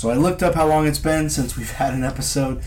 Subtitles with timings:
[0.00, 2.62] So I looked up how long it's been since we've had an episode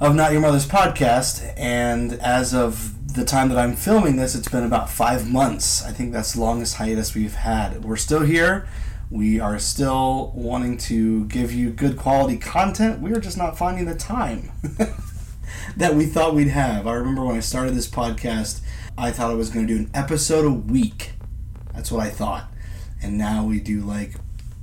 [0.00, 4.48] of Not Your Mother's podcast, and as of the time that I'm filming this, it's
[4.48, 5.84] been about five months.
[5.84, 7.84] I think that's the longest hiatus we've had.
[7.84, 8.66] We're still here.
[9.10, 13.02] We are still wanting to give you good quality content.
[13.02, 14.50] We are just not finding the time
[15.76, 16.86] that we thought we'd have.
[16.86, 18.62] I remember when I started this podcast,
[18.96, 21.12] I thought I was going to do an episode a week.
[21.74, 22.50] That's what I thought.
[23.02, 24.14] And now we do like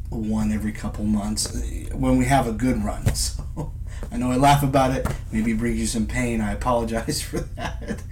[0.09, 1.54] one every couple months
[1.94, 3.05] when we have a good run.
[3.16, 3.72] So
[4.12, 5.08] I know I laugh about it.
[5.32, 6.41] Maybe brings you some pain.
[6.41, 8.04] I apologize for that.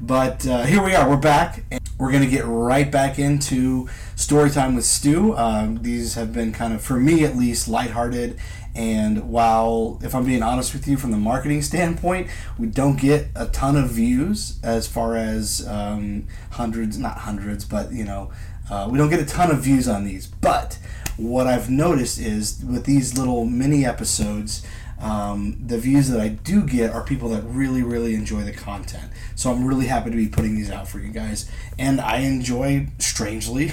[0.00, 1.08] But uh, here we are.
[1.08, 1.64] We're back.
[1.70, 5.36] And we're going to get right back into story time with Stu.
[5.36, 8.38] Um, these have been kind of, for me at least, lighthearted.
[8.74, 13.28] And while, if I'm being honest with you, from the marketing standpoint, we don't get
[13.34, 18.32] a ton of views as far as um, hundreds, not hundreds, but you know,
[18.70, 20.26] uh, we don't get a ton of views on these.
[20.26, 20.78] But
[21.16, 24.64] what I've noticed is with these little mini episodes,
[25.02, 29.10] um, the views that I do get are people that really, really enjoy the content.
[29.34, 31.50] So I'm really happy to be putting these out for you guys.
[31.76, 33.72] And I enjoy, strangely,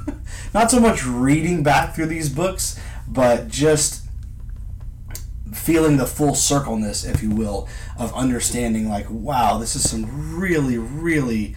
[0.54, 4.04] not so much reading back through these books, but just
[5.52, 10.78] feeling the full circleness, if you will, of understanding like, wow, this is some really,
[10.78, 11.56] really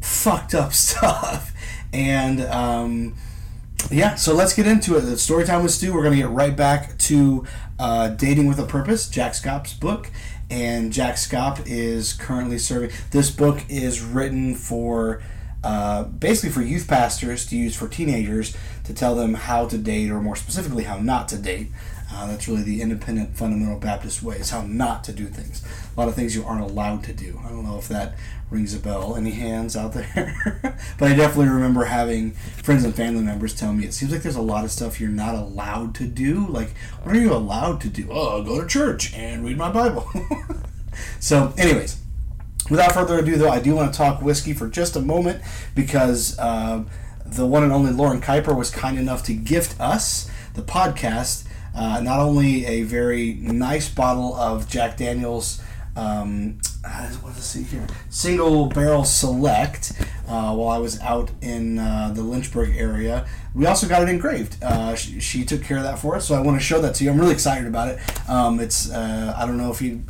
[0.00, 1.52] fucked up stuff.
[1.92, 3.14] And, um,
[3.90, 5.02] yeah, so let's get into it.
[5.02, 5.94] The story time with Stu.
[5.94, 7.46] We're going to get right back to
[7.78, 10.10] uh, Dating with a Purpose, Jack Schaap's book.
[10.50, 12.90] And Jack Schaap is currently serving.
[13.10, 15.22] This book is written for
[15.64, 20.10] uh, basically for youth pastors to use for teenagers to tell them how to date,
[20.10, 21.68] or more specifically, how not to date.
[22.12, 24.36] Uh, that's really the independent fundamental Baptist way.
[24.36, 25.64] It's how not to do things.
[25.96, 27.40] A lot of things you aren't allowed to do.
[27.44, 28.14] I don't know if that
[28.50, 29.16] rings a bell.
[29.16, 30.78] Any hands out there?
[30.98, 34.36] but I definitely remember having friends and family members tell me it seems like there's
[34.36, 36.46] a lot of stuff you're not allowed to do.
[36.46, 36.70] Like,
[37.02, 38.08] what are you allowed to do?
[38.10, 40.08] Oh, go to church and read my Bible.
[41.20, 42.00] so, anyways,
[42.70, 45.42] without further ado, though, I do want to talk whiskey for just a moment
[45.74, 46.84] because uh,
[47.24, 52.00] the one and only Lauren Kuiper was kind enough to gift us, the podcast, uh,
[52.00, 55.60] not only a very nice bottle of Jack Daniels.
[55.94, 57.86] Um, uh, what does it see here?
[58.10, 59.92] Single barrel select.
[60.28, 64.62] Uh, while I was out in uh, the Lynchburg area, we also got it engraved.
[64.62, 66.96] Uh, she, she, took care of that for us, so I want to show that
[66.96, 67.10] to you.
[67.10, 68.28] I'm really excited about it.
[68.28, 70.02] Um, it's uh, I don't know if you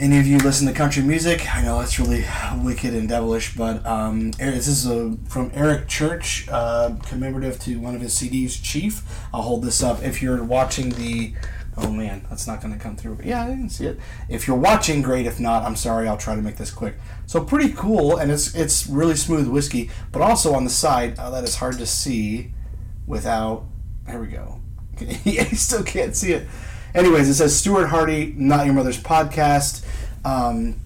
[0.00, 2.24] any of you listen to country music, I know it's really
[2.62, 7.94] wicked and devilish, but um, this is a, from Eric Church, uh, commemorative to one
[7.94, 9.02] of his CDs, Chief.
[9.34, 10.02] I'll hold this up.
[10.02, 11.34] If you're watching the,
[11.80, 13.16] oh man, that's not going to come through.
[13.16, 13.98] But Yeah, I didn't see it.
[14.28, 15.26] If you're watching, great.
[15.26, 16.08] If not, I'm sorry.
[16.08, 16.96] I'll try to make this quick.
[17.26, 19.90] So pretty cool, and it's it's really smooth whiskey.
[20.12, 22.52] But also on the side, uh, that is hard to see
[23.06, 23.64] without.
[24.06, 24.60] There we go.
[25.24, 26.48] you still can't see it.
[26.94, 29.84] Anyways, it says Stuart Hardy, Not Your Mother's Podcast.
[30.24, 30.80] Um,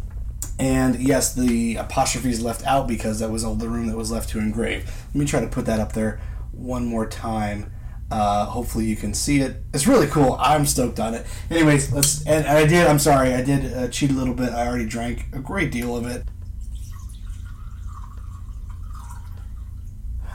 [0.58, 4.10] and yes, the apostrophe is left out because that was all the room that was
[4.10, 4.90] left to engrave.
[5.08, 6.20] Let me try to put that up there
[6.52, 7.72] one more time.
[8.10, 9.56] Uh, hopefully you can see it.
[9.72, 10.36] It's really cool.
[10.38, 11.26] I'm stoked on it.
[11.50, 12.24] Anyways, let's.
[12.26, 12.86] And, I did.
[12.86, 13.34] I'm sorry.
[13.34, 14.50] I did uh, cheat a little bit.
[14.50, 16.24] I already drank a great deal of it.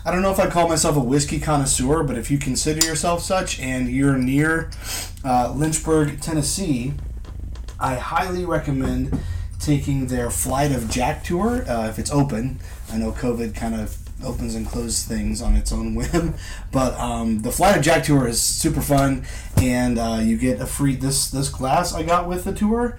[0.05, 3.21] I don't know if I call myself a whiskey connoisseur, but if you consider yourself
[3.21, 4.71] such and you're near
[5.23, 6.93] uh, Lynchburg, Tennessee,
[7.79, 9.19] I highly recommend
[9.59, 12.59] taking their Flight of Jack tour uh, if it's open.
[12.91, 16.35] I know COVID kind of opens and closes things on its own whim,
[16.71, 19.25] but um, the Flight of Jack tour is super fun,
[19.57, 22.97] and uh, you get a free this this glass I got with the tour.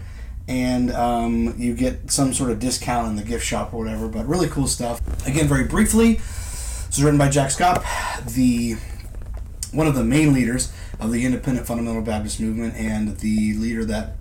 [0.49, 4.27] And um, you get some sort of discount in the gift shop or whatever, but
[4.27, 5.01] really cool stuff.
[5.25, 7.85] Again, very briefly, this is written by Jack Schaap,
[8.35, 8.77] the
[9.73, 14.17] one of the main leaders of the independent fundamental Baptist movement and the leader that,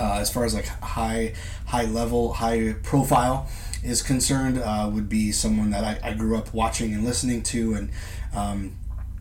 [0.00, 1.34] uh, as far as like high
[1.66, 3.48] high level, high profile
[3.82, 7.74] is concerned, uh, would be someone that I, I, grew up watching and listening to
[7.74, 7.90] and
[8.34, 8.76] um,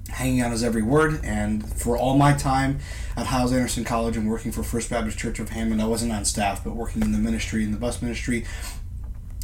[0.10, 1.20] hanging on his every word.
[1.24, 2.80] And for all my time
[3.16, 6.26] at Hyles Anderson College and working for First Baptist Church of Hammond, I wasn't on
[6.26, 8.46] staff, but working in the ministry, in the bus ministry,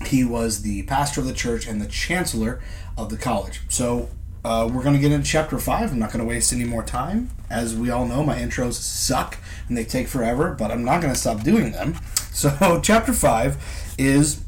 [0.06, 2.62] he was the pastor of the church and the chancellor
[2.98, 3.62] of the college.
[3.70, 4.10] So
[4.44, 5.92] uh, we're going to get into chapter five.
[5.92, 7.30] I'm not going to waste any more time.
[7.50, 9.38] As we all know, my intros suck
[9.68, 11.96] and they take forever, but I'm not going to stop doing them.
[12.32, 13.58] So, chapter five
[13.98, 14.44] is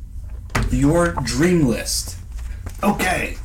[0.73, 2.17] your dream list.
[2.81, 3.37] Okay.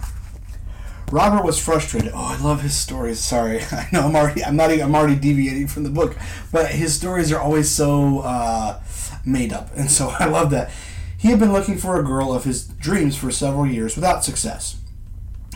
[1.10, 2.12] Robert was frustrated.
[2.14, 3.18] Oh, I love his stories.
[3.18, 6.16] Sorry, I know I'm already I'm not I'm already deviating from the book,
[6.52, 8.80] but his stories are always so uh,
[9.24, 10.70] made up, and so I love that.
[11.16, 14.76] He had been looking for a girl of his dreams for several years without success.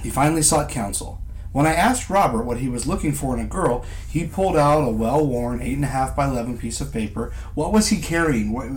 [0.03, 1.21] He finally sought counsel.
[1.53, 4.89] When I asked Robert what he was looking for in a girl, he pulled out
[4.89, 7.33] a well worn 8.5 by 11 piece of paper.
[7.55, 8.53] What was he carrying?
[8.53, 8.69] What,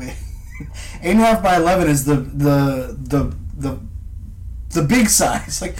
[1.01, 3.79] 8.5 by 11 is the, the, the, the,
[4.69, 5.61] the big size.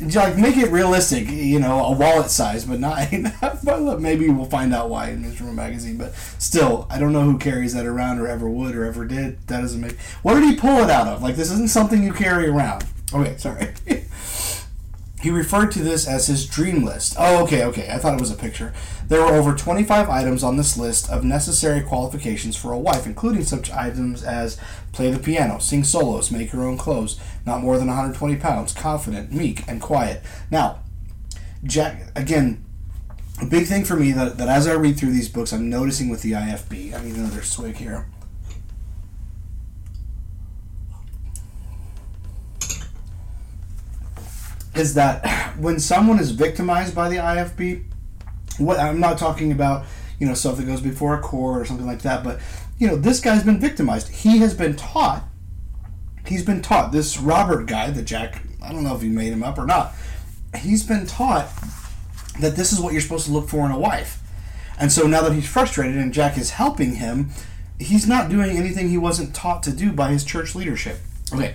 [0.00, 4.02] Like, like make it realistic, you know, a wallet size, but not 8.5 by 11.
[4.02, 7.74] Maybe we'll find out why in Instrument Magazine, but still, I don't know who carries
[7.74, 9.46] that around or ever would or ever did.
[9.48, 9.98] That doesn't make.
[10.22, 11.22] What did he pull it out of?
[11.22, 12.84] Like, this isn't something you carry around.
[13.12, 13.68] Okay, sorry.
[15.20, 17.14] He referred to this as his dream list.
[17.18, 17.90] Oh, okay, okay.
[17.90, 18.72] I thought it was a picture.
[19.06, 23.44] There were over 25 items on this list of necessary qualifications for a wife, including
[23.44, 24.58] such items as
[24.92, 29.30] play the piano, sing solos, make your own clothes, not more than 120 pounds, confident,
[29.30, 30.22] meek, and quiet.
[30.50, 30.80] Now,
[31.64, 32.64] Jack, again,
[33.42, 36.08] a big thing for me that, that as I read through these books, I'm noticing
[36.08, 38.06] with the IFB, I need another swig here.
[44.74, 47.84] Is that when someone is victimized by the IFB,
[48.58, 49.84] what I'm not talking about,
[50.18, 52.40] you know, stuff that goes before a court or something like that, but
[52.78, 54.08] you know, this guy's been victimized.
[54.08, 55.24] He has been taught.
[56.26, 56.92] He's been taught.
[56.92, 59.92] This Robert guy, that Jack, I don't know if he made him up or not.
[60.56, 61.48] He's been taught
[62.40, 64.22] that this is what you're supposed to look for in a wife.
[64.78, 67.30] And so now that he's frustrated and Jack is helping him,
[67.78, 70.98] he's not doing anything he wasn't taught to do by his church leadership.
[71.34, 71.54] Okay.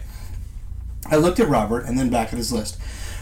[1.07, 2.79] I looked at Robert and then back at his list.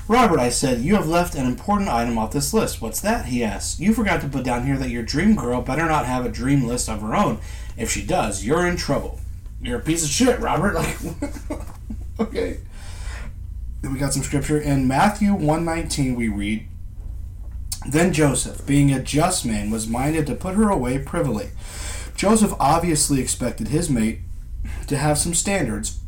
[0.08, 2.82] Robert, I said, you have left an important item off this list.
[2.82, 3.28] What's that?
[3.28, 3.80] He asked.
[3.80, 6.68] You forgot to put down here that your dream girl better not have a dream
[6.68, 7.40] list of her own.
[7.78, 9.20] If she does, you're in trouble.
[9.62, 10.76] You're a piece of shit, Robert.
[12.20, 12.60] Like, okay.
[13.82, 16.68] Then We got some scripture in Matthew 119 we read,
[17.88, 21.50] Then Joseph, being a just man, was minded to put her away privily.
[22.16, 24.20] Joseph obviously expected his mate
[24.88, 26.00] to have some standards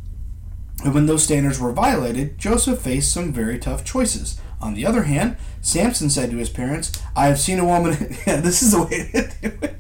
[0.83, 4.39] and when those standards were violated, Joseph faced some very tough choices.
[4.62, 8.16] On the other hand, Samson said to his parents, I have seen a woman.
[8.27, 9.75] yeah, this is the way to do it.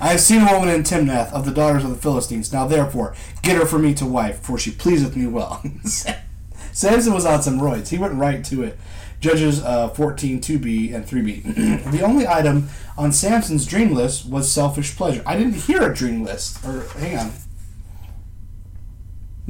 [0.00, 2.52] I have seen a woman in Timnath of the daughters of the Philistines.
[2.52, 5.62] Now therefore, get her for me to wife, for she pleaseth me well.
[6.72, 7.88] Samson was on some roids.
[7.88, 8.78] He went right to it.
[9.20, 11.90] Judges uh, 14, 2b and 3b.
[11.92, 15.22] the only item on Samson's dream list was selfish pleasure.
[15.26, 16.64] I didn't hear a dream list.
[16.64, 17.32] Or, hang on.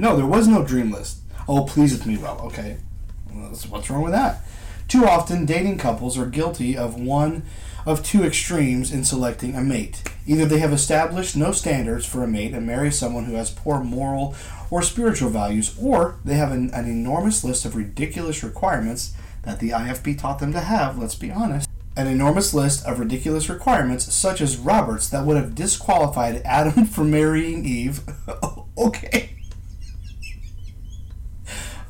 [0.01, 1.19] No, there was no dream list.
[1.47, 2.41] Oh, pleaseth me well.
[2.45, 2.79] Okay.
[3.69, 4.43] What's wrong with that?
[4.89, 7.43] Too often, dating couples are guilty of one
[7.85, 10.03] of two extremes in selecting a mate.
[10.27, 13.85] Either they have established no standards for a mate and marry someone who has poor
[13.85, 14.35] moral
[14.71, 19.13] or spiritual values, or they have an, an enormous list of ridiculous requirements
[19.43, 21.69] that the IFB taught them to have, let's be honest.
[21.95, 27.11] An enormous list of ridiculous requirements, such as Robert's, that would have disqualified Adam from
[27.11, 28.01] marrying Eve.
[28.79, 29.37] okay.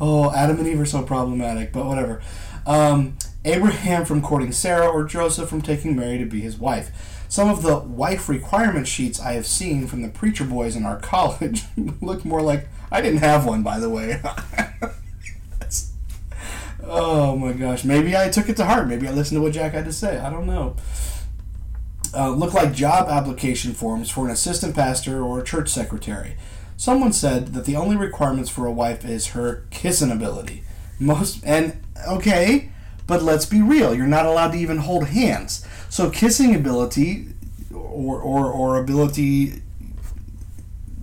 [0.00, 2.22] Oh, Adam and Eve are so problematic, but whatever.
[2.66, 7.24] Um, Abraham from courting Sarah, or Joseph from taking Mary to be his wife.
[7.28, 10.98] Some of the wife requirement sheets I have seen from the preacher boys in our
[11.00, 11.64] college
[12.00, 14.20] look more like I didn't have one, by the way.
[16.84, 17.84] oh my gosh.
[17.84, 18.88] Maybe I took it to heart.
[18.88, 20.18] Maybe I listened to what Jack had to say.
[20.18, 20.76] I don't know.
[22.12, 26.36] Uh, look like job application forms for an assistant pastor or a church secretary.
[26.80, 30.64] Someone said that the only requirements for a wife is her kissing ability.
[30.98, 31.78] Most and
[32.08, 32.72] okay,
[33.06, 33.94] but let's be real.
[33.94, 35.62] You're not allowed to even hold hands.
[35.90, 37.34] So kissing ability
[37.70, 39.60] or or, or ability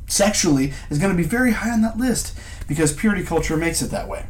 [0.08, 2.36] sexually is going to be very high on that list
[2.68, 4.26] because purity culture makes it that way.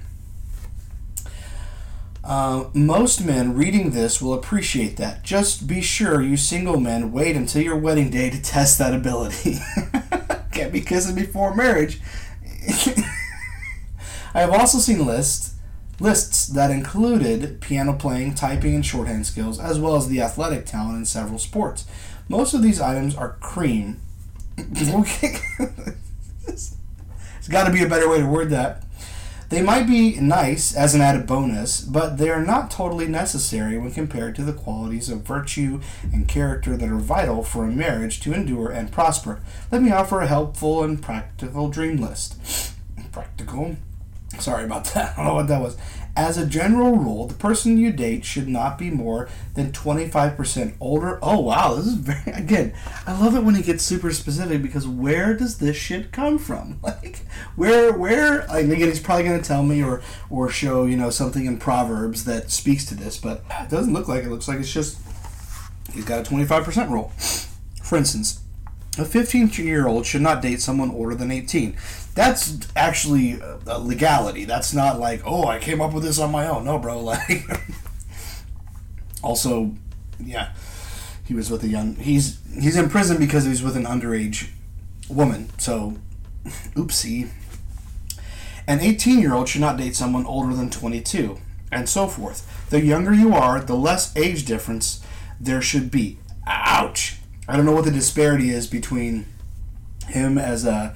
[2.25, 5.23] Uh, most men reading this will appreciate that.
[5.23, 9.59] Just be sure you single men wait until your wedding day to test that ability.
[10.57, 11.99] can't be kissing before marriage.
[14.33, 15.53] I have also seen lists
[15.99, 20.97] lists that included piano playing, typing, and shorthand skills, as well as the athletic talent
[20.97, 21.85] in several sports.
[22.29, 23.99] Most of these items are cream.
[24.57, 24.91] There's
[27.49, 28.83] got to be a better way to word that.
[29.49, 33.91] They might be nice as an added bonus, but they are not totally necessary when
[33.91, 35.79] compared to the qualities of virtue
[36.11, 39.39] and character that are vital for a marriage to endure and prosper.
[39.71, 42.73] Let me offer a helpful and practical dream list.
[43.13, 43.77] Practical?
[44.37, 45.13] Sorry about that.
[45.17, 45.77] I don't know what that was.
[46.17, 51.19] As a general rule, the person you date should not be more than 25% older.
[51.21, 52.73] Oh, wow, this is very, again,
[53.05, 56.79] I love it when he gets super specific because where does this shit come from?
[56.87, 57.19] Like,
[57.57, 61.09] where, where, like, again, he's probably going to tell me or, or show, you know,
[61.09, 64.27] something in Proverbs that speaks to this, but it doesn't look like it.
[64.27, 64.97] it looks like it's just,
[65.93, 67.09] he's got a 25% rule.
[67.83, 68.39] For instance,
[68.99, 71.75] a 15 year old should not date someone older than 18
[72.17, 74.43] that's actually a legality.
[74.43, 76.65] That's not like, oh, I came up with this on my own.
[76.65, 76.99] No, bro.
[77.03, 77.45] Like,
[79.23, 79.75] Also,
[80.19, 80.53] yeah,
[81.23, 81.95] he was with a young.
[81.95, 84.49] He's he's in prison because he was with an underage
[85.09, 85.49] woman.
[85.59, 85.97] So,
[86.75, 87.29] oopsie.
[88.65, 91.37] An 18 year old should not date someone older than 22,
[91.71, 92.69] and so forth.
[92.71, 95.03] The younger you are, the less age difference
[95.39, 96.17] there should be.
[96.47, 97.16] Ouch!
[97.47, 99.25] I don't know what the disparity is between
[100.07, 100.95] him as a,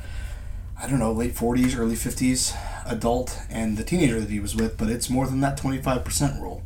[0.81, 2.55] I don't know, late 40s, early 50s
[2.85, 6.63] adult and the teenager that he was with, but it's more than that 25% rule.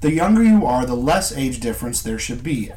[0.00, 2.72] The younger you are, the less age difference there should be.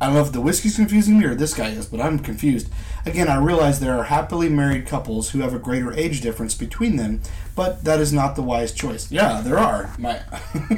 [0.00, 2.68] I don't know if the whiskey's confusing me or this guy is, but I'm confused.
[3.06, 6.96] Again, I realize there are happily married couples who have a greater age difference between
[6.96, 7.20] them,
[7.54, 9.10] but that is not the wise choice.
[9.12, 9.94] Yeah, there are.
[9.98, 10.20] My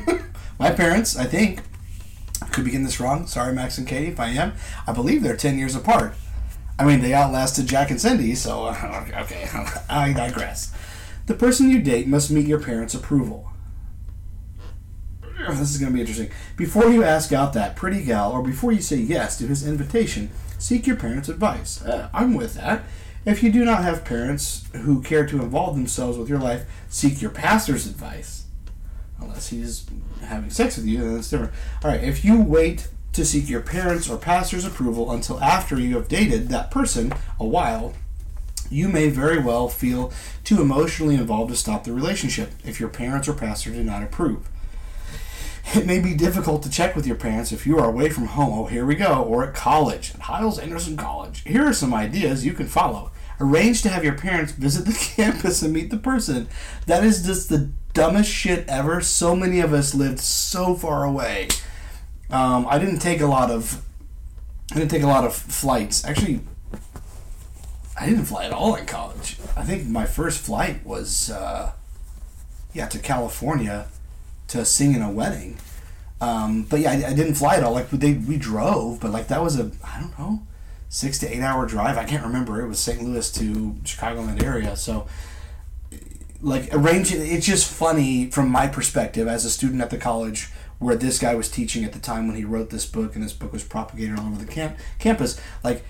[0.58, 1.60] my parents, I think,
[2.38, 3.26] could be getting this wrong.
[3.26, 4.54] Sorry, Max and Katie, if I am.
[4.86, 6.14] I believe they're 10 years apart.
[6.78, 8.68] I mean, they outlasted Jack and Cindy, so
[9.14, 9.48] okay,
[9.88, 10.72] I digress.
[11.26, 13.50] The person you date must meet your parents' approval.
[15.48, 16.30] This is going to be interesting.
[16.56, 20.30] Before you ask out that pretty gal, or before you say yes to his invitation,
[20.58, 21.82] seek your parents' advice.
[21.84, 22.82] Uh, I'm with that.
[23.24, 27.20] If you do not have parents who care to involve themselves with your life, seek
[27.20, 28.45] your pastor's advice.
[29.20, 29.86] Unless he's
[30.22, 31.52] having sex with you, then it's different.
[31.82, 35.96] All right, if you wait to seek your parents' or pastor's approval until after you
[35.96, 37.94] have dated that person a while,
[38.70, 40.12] you may very well feel
[40.44, 44.48] too emotionally involved to stop the relationship if your parents or pastor do not approve.
[45.74, 48.58] It may be difficult to check with your parents if you are away from home.
[48.58, 49.22] Oh, here we go.
[49.22, 51.42] Or at college, at Hyles Anderson College.
[51.44, 53.10] Here are some ideas you can follow.
[53.38, 56.48] Arrange to have your parents visit the campus and meet the person.
[56.86, 59.00] That is just the dumbest shit ever.
[59.00, 61.48] So many of us lived so far away.
[62.30, 63.82] Um, I didn't take a lot of.
[64.72, 66.04] I didn't take a lot of flights.
[66.04, 66.40] Actually,
[67.98, 69.36] I didn't fly at all in college.
[69.56, 71.72] I think my first flight was, uh,
[72.72, 73.86] yeah, to California
[74.48, 75.58] to sing in a wedding.
[76.20, 77.72] Um, but yeah, I, I, didn't fly at all.
[77.72, 80.42] Like they, we drove, but like that was a I don't know
[80.88, 81.96] six to eight hour drive.
[81.98, 82.62] I can't remember.
[82.62, 83.02] It was St.
[83.02, 84.76] Louis to Chicagoland area.
[84.76, 85.06] So
[86.42, 90.94] like arranging it's just funny from my perspective as a student at the college where
[90.94, 93.54] this guy was teaching at the time when he wrote this book and this book
[93.54, 95.82] was propagated all over the camp campus like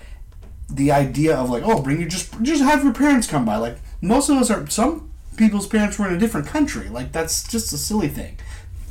[0.69, 3.77] the idea of like oh bring your just just have your parents come by like
[3.99, 7.73] most of us are some people's parents were in a different country like that's just
[7.73, 8.37] a silly thing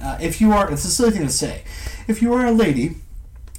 [0.01, 1.63] uh, if you are, it's a silly thing to say.
[2.07, 2.97] If you are a lady,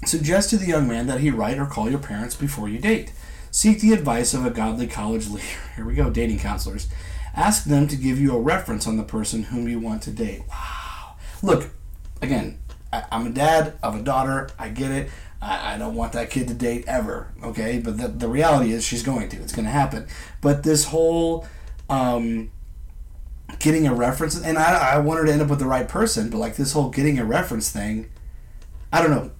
[0.06, 3.14] suggest to the young man that he write or call your parents before you date.
[3.52, 5.46] Seek the advice of a godly college leader.
[5.76, 6.88] Here we go, dating counselors.
[7.36, 10.42] Ask them to give you a reference on the person whom you want to date.
[10.50, 11.16] Wow.
[11.44, 11.70] Look,
[12.22, 12.60] again,
[12.92, 14.50] I, am a dad of a daughter.
[14.58, 15.10] I get it.
[15.40, 17.32] I, don't want that kid to date ever.
[17.44, 19.38] Okay, but the, the reality is she's going to.
[19.38, 20.08] It's going to happen.
[20.42, 21.48] But this whole
[21.90, 22.50] um,
[23.60, 26.30] getting a reference, and I, I want her to end up with the right person,
[26.30, 28.10] but like this whole getting a reference thing,
[28.92, 29.32] I don't know.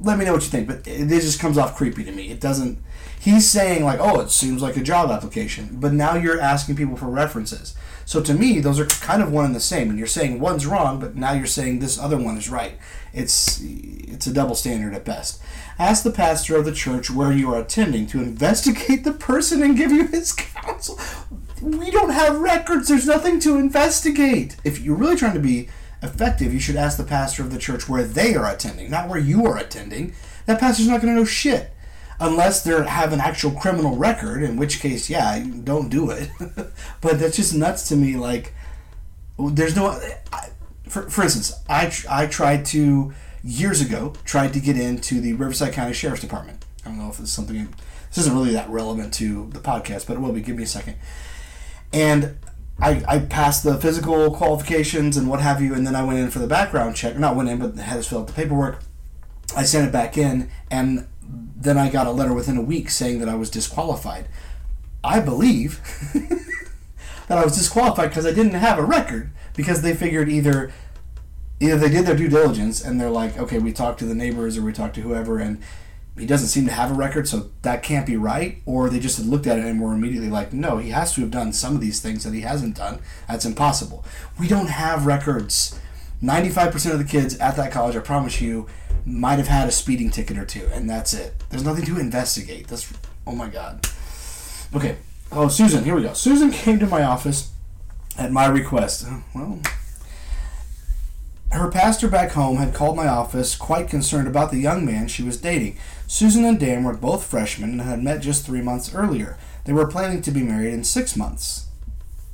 [0.00, 2.30] Let me know what you think, but it just comes off creepy to me.
[2.30, 2.82] It doesn't.
[3.18, 6.96] He's saying like, oh, it seems like a job application, but now you're asking people
[6.96, 7.74] for references.
[8.06, 10.66] So to me, those are kind of one and the same, and you're saying one's
[10.66, 12.78] wrong, but now you're saying this other one is right.
[13.12, 15.40] It's it's a double standard at best.
[15.78, 19.76] Ask the pastor of the church where you are attending to investigate the person and
[19.76, 20.98] give you his counsel
[21.60, 22.88] we don't have records.
[22.88, 24.56] There's nothing to investigate.
[24.64, 25.68] If you're really trying to be
[26.02, 29.18] effective, you should ask the pastor of the church where they are attending, not where
[29.18, 30.14] you are attending.
[30.46, 31.70] That pastor's not going to know shit
[32.18, 36.30] unless they have an actual criminal record, in which case, yeah, don't do it.
[37.00, 38.16] but that's just nuts to me.
[38.16, 38.54] Like,
[39.38, 40.00] there's no.
[40.32, 40.50] I,
[40.88, 43.12] for, for instance, I, I tried to,
[43.44, 46.64] years ago, tried to get into the Riverside County Sheriff's Department.
[46.84, 47.72] I don't know if it's something.
[48.08, 50.40] This isn't really that relevant to the podcast, but it will be.
[50.40, 50.96] Give me a second
[51.92, 52.38] and
[52.82, 56.30] I, I passed the physical qualifications and what have you, and then I went in
[56.30, 57.18] for the background check.
[57.18, 58.80] Not went in, but had to fill out the paperwork.
[59.56, 63.18] I sent it back in, and then I got a letter within a week saying
[63.18, 64.26] that I was disqualified.
[65.04, 65.80] I believe
[67.28, 70.72] that I was disqualified because I didn't have a record because they figured either
[71.58, 74.56] either they did their due diligence and they're like, okay, we talked to the neighbors
[74.56, 75.60] or we talked to whoever, and
[76.18, 78.58] he doesn't seem to have a record, so that can't be right.
[78.66, 81.22] Or they just had looked at it and were immediately like, no, he has to
[81.22, 83.00] have done some of these things that he hasn't done.
[83.28, 84.04] That's impossible.
[84.38, 85.78] We don't have records.
[86.22, 88.66] 95% of the kids at that college, I promise you,
[89.06, 91.34] might have had a speeding ticket or two, and that's it.
[91.48, 92.68] There's nothing to investigate.
[92.68, 92.92] That's,
[93.26, 93.86] oh my God.
[94.74, 94.96] Okay.
[95.32, 96.12] Oh, Susan, here we go.
[96.12, 97.52] Susan came to my office
[98.18, 99.06] at my request.
[99.08, 99.60] Oh, well,
[101.52, 105.22] her pastor back home had called my office quite concerned about the young man she
[105.22, 105.76] was dating.
[106.12, 109.38] Susan and Dan were both freshmen and had met just three months earlier.
[109.64, 111.68] They were planning to be married in six months.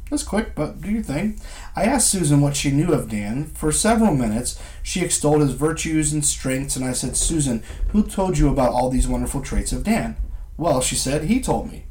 [0.09, 1.39] That's quick, but do your thing.
[1.77, 3.45] I asked Susan what she knew of Dan.
[3.45, 8.39] For several minutes, she extolled his virtues and strengths, and I said, Susan, who told
[8.39, 10.17] you about all these wonderful traits of Dan?
[10.57, 11.85] Well, she said, he told me.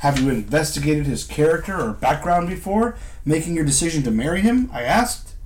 [0.00, 4.68] Have you investigated his character or background before making your decision to marry him?
[4.74, 5.36] I asked.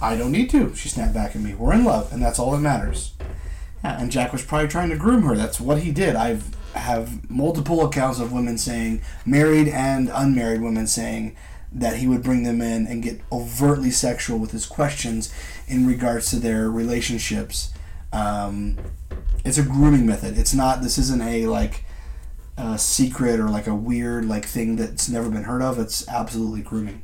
[0.00, 1.52] I don't need to, she snapped back at me.
[1.52, 3.12] We're in love, and that's all that matters.
[3.84, 5.36] Yeah, and Jack was probably trying to groom her.
[5.36, 6.16] That's what he did.
[6.16, 11.36] I've have multiple accounts of women saying, married and unmarried women saying,
[11.72, 15.32] that he would bring them in and get overtly sexual with his questions
[15.66, 17.72] in regards to their relationships.
[18.12, 18.78] Um,
[19.44, 20.38] it's a grooming method.
[20.38, 20.82] It's not.
[20.82, 21.84] This isn't a like
[22.56, 25.78] a secret or like a weird like thing that's never been heard of.
[25.78, 27.02] It's absolutely grooming.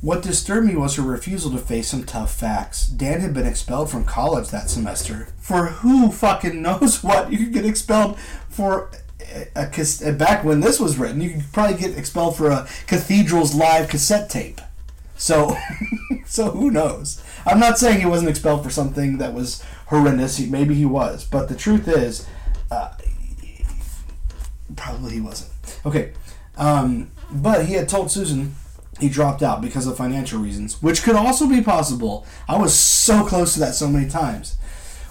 [0.00, 2.86] What disturbed me was her refusal to face some tough facts.
[2.86, 5.28] Dan had been expelled from college that semester.
[5.38, 7.32] For who fucking knows what?
[7.32, 8.90] You could get expelled for
[9.56, 9.68] a,
[10.04, 13.88] a, back when this was written, you could probably get expelled for a Cathedral's live
[13.88, 14.60] cassette tape.
[15.16, 15.56] So,
[16.26, 17.22] so who knows?
[17.44, 20.38] I'm not saying he wasn't expelled for something that was horrendous.
[20.38, 22.26] Maybe he was, but the truth is,
[22.70, 22.92] uh,
[24.76, 25.50] probably he wasn't.
[25.84, 26.12] Okay,
[26.56, 28.54] um, but he had told Susan
[29.00, 32.26] he dropped out because of financial reasons, which could also be possible.
[32.48, 34.56] I was so close to that so many times.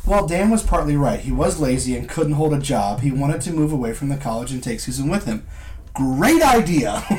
[0.06, 1.20] Well, Dan was partly right.
[1.20, 3.01] He was lazy and couldn't hold a job.
[3.01, 5.46] He wanted to move away from the college and take Susan with him.
[5.94, 7.03] Great idea!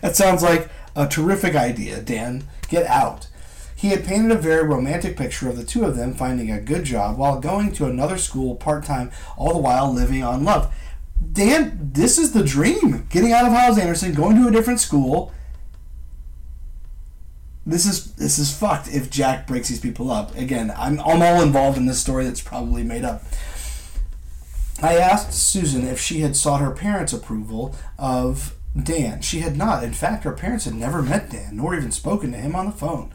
[0.00, 2.44] that sounds like a terrific idea, Dan.
[2.68, 3.26] Get out.
[3.74, 6.84] He had painted a very romantic picture of the two of them finding a good
[6.84, 10.72] job while going to another school part time, all the while living on love.
[11.32, 13.06] Dan, this is the dream.
[13.08, 15.32] Getting out of Hyles-Anderson, going to a different school,
[17.70, 20.34] this is this is fucked if Jack breaks these people up.
[20.36, 23.22] Again, I'm I'm all involved in this story that's probably made up.
[24.82, 29.20] I asked Susan if she had sought her parents' approval of Dan.
[29.20, 29.84] She had not.
[29.84, 32.72] In fact, her parents had never met Dan, nor even spoken to him on the
[32.72, 33.12] phone.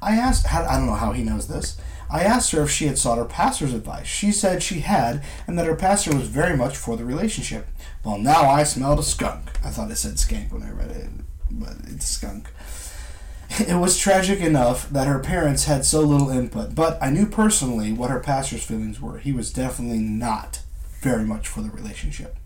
[0.00, 1.76] I asked, how, I don't know how he knows this.
[2.10, 4.06] I asked her if she had sought her pastor's advice.
[4.06, 7.66] She said she had, and that her pastor was very much for the relationship.
[8.04, 9.50] Well, now I smelled a skunk.
[9.64, 11.08] I thought it said skank when I read it,
[11.50, 12.48] but it's skunk.
[13.60, 17.92] It was tragic enough that her parents had so little input, but I knew personally
[17.92, 19.18] what her pastor's feelings were.
[19.18, 20.60] He was definitely not
[21.00, 22.36] very much for the relationship.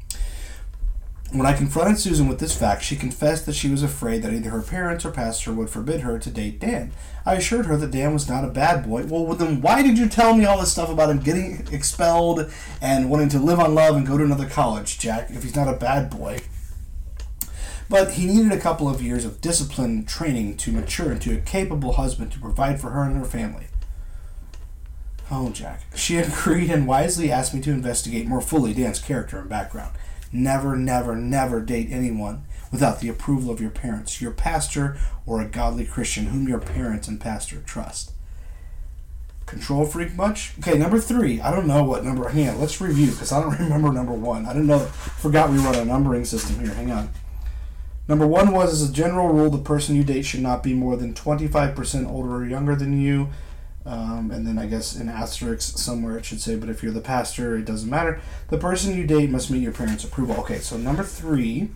[1.32, 4.50] When I confronted Susan with this fact, she confessed that she was afraid that either
[4.50, 6.92] her parents or pastor would forbid her to date Dan.
[7.24, 9.04] I assured her that Dan was not a bad boy.
[9.06, 13.10] Well, then why did you tell me all this stuff about him getting expelled and
[13.10, 15.76] wanting to live on love and go to another college, Jack, if he's not a
[15.76, 16.40] bad boy?
[17.88, 21.40] But he needed a couple of years of discipline and training to mature into a
[21.40, 23.66] capable husband to provide for her and her family.
[25.30, 25.82] Oh, Jack.
[25.94, 29.96] She agreed and wisely asked me to investigate more fully Dan's character and background.
[30.32, 35.46] Never, never, never date anyone without the approval of your parents, your pastor, or a
[35.48, 38.12] godly Christian whom your parents and pastor trust.
[39.46, 40.54] Control freak much?
[40.58, 41.40] Okay, number three.
[41.40, 42.28] I don't know what number.
[42.28, 44.44] Hang on, let's review because I don't remember number one.
[44.44, 44.80] I didn't know.
[44.80, 46.74] Forgot we run a numbering system here.
[46.74, 47.10] Hang on.
[48.08, 50.96] Number one was as a general rule, the person you date should not be more
[50.96, 53.28] than 25% older or younger than you.
[53.84, 57.00] Um, and then I guess in asterisk somewhere it should say, but if you're the
[57.00, 58.20] pastor, it doesn't matter.
[58.48, 60.36] The person you date must meet your parents' approval.
[60.38, 61.70] Okay, so number three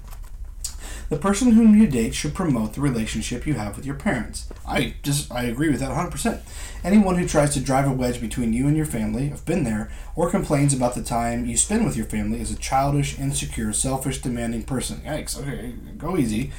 [1.10, 4.48] the person whom you date should promote the relationship you have with your parents.
[4.66, 6.40] I just I agree with that 100%.
[6.84, 9.90] Anyone who tries to drive a wedge between you and your family, I've been there,
[10.14, 14.22] or complains about the time you spend with your family is a childish, insecure, selfish,
[14.22, 15.00] demanding person.
[15.00, 15.38] Yikes.
[15.38, 16.52] Okay, go easy.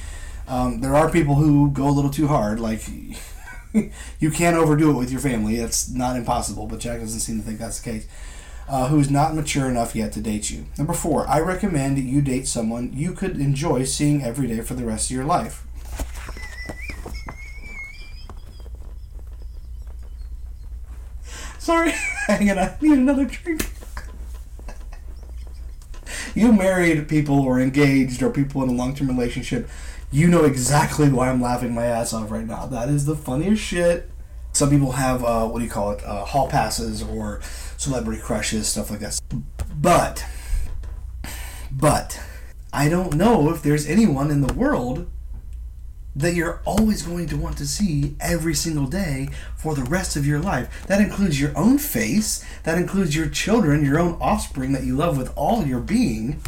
[0.50, 2.86] Um, there are people who go a little too hard, like
[4.20, 5.56] you can't overdo it with your family.
[5.56, 8.08] It's not impossible, but Jack doesn't seem to think that's the case
[8.72, 10.66] uh, who is not mature enough yet to date you.
[10.78, 14.76] Number four, I recommend that you date someone you could enjoy seeing every day for
[14.76, 15.68] the rest of your life.
[21.60, 21.92] Sorry,
[22.28, 23.70] hang on, I need another drink.
[26.34, 29.70] you married people or engaged or people in a long term relationship,
[30.12, 32.68] you know exactly why I'm laughing my ass off right now.
[32.68, 34.10] That is the funniest shit.
[34.54, 37.42] Some people have, uh, what do you call it, uh, hall passes or
[37.82, 39.20] celebrity crushes, stuff like that.
[39.76, 40.24] But,
[41.72, 42.20] but,
[42.72, 45.10] I don't know if there's anyone in the world
[46.16, 50.28] that you're always going to want to see every single day for the rest of
[50.28, 50.86] your life.
[50.88, 55.18] That includes your own face, that includes your children, your own offspring that you love
[55.18, 56.42] with all your being.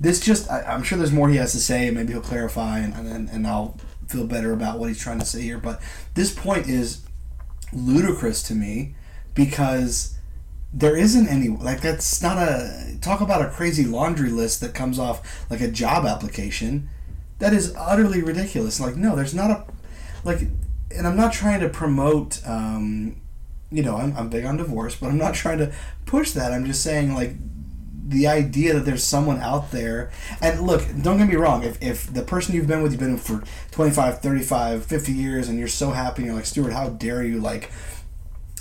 [0.00, 2.78] This just, I, am sure there's more he has to say, and maybe he'll clarify,
[2.78, 5.58] and, and, and I'll feel better about what he's trying to say here.
[5.58, 5.82] But
[6.14, 7.02] this point is
[7.72, 8.94] ludicrous to me
[9.34, 10.16] because
[10.72, 14.98] there isn't any like that's not a talk about a crazy laundry list that comes
[14.98, 16.88] off like a job application
[17.38, 18.80] That is utterly ridiculous.
[18.80, 19.64] Like, no, there's not a
[20.24, 20.40] like,
[20.96, 22.40] and I'm not trying to promote.
[22.46, 23.20] Um,
[23.70, 25.72] you know, I'm, I'm big on divorce, but I'm not trying to
[26.06, 26.52] push that.
[26.52, 27.34] I'm just saying like
[28.06, 32.12] the idea that there's someone out there and look don't get me wrong if, if
[32.12, 35.66] the person you've been with you've been with for 25 35 50 years and you're
[35.66, 37.70] so happy and you're like stuart how dare you like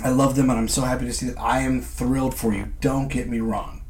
[0.02, 2.74] i love them and i'm so happy to see that i am thrilled for you
[2.82, 3.84] don't get me wrong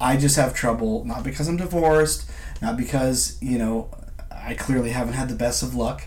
[0.00, 2.30] i just have trouble not because i'm divorced
[2.62, 3.90] not because you know
[4.30, 6.06] i clearly haven't had the best of luck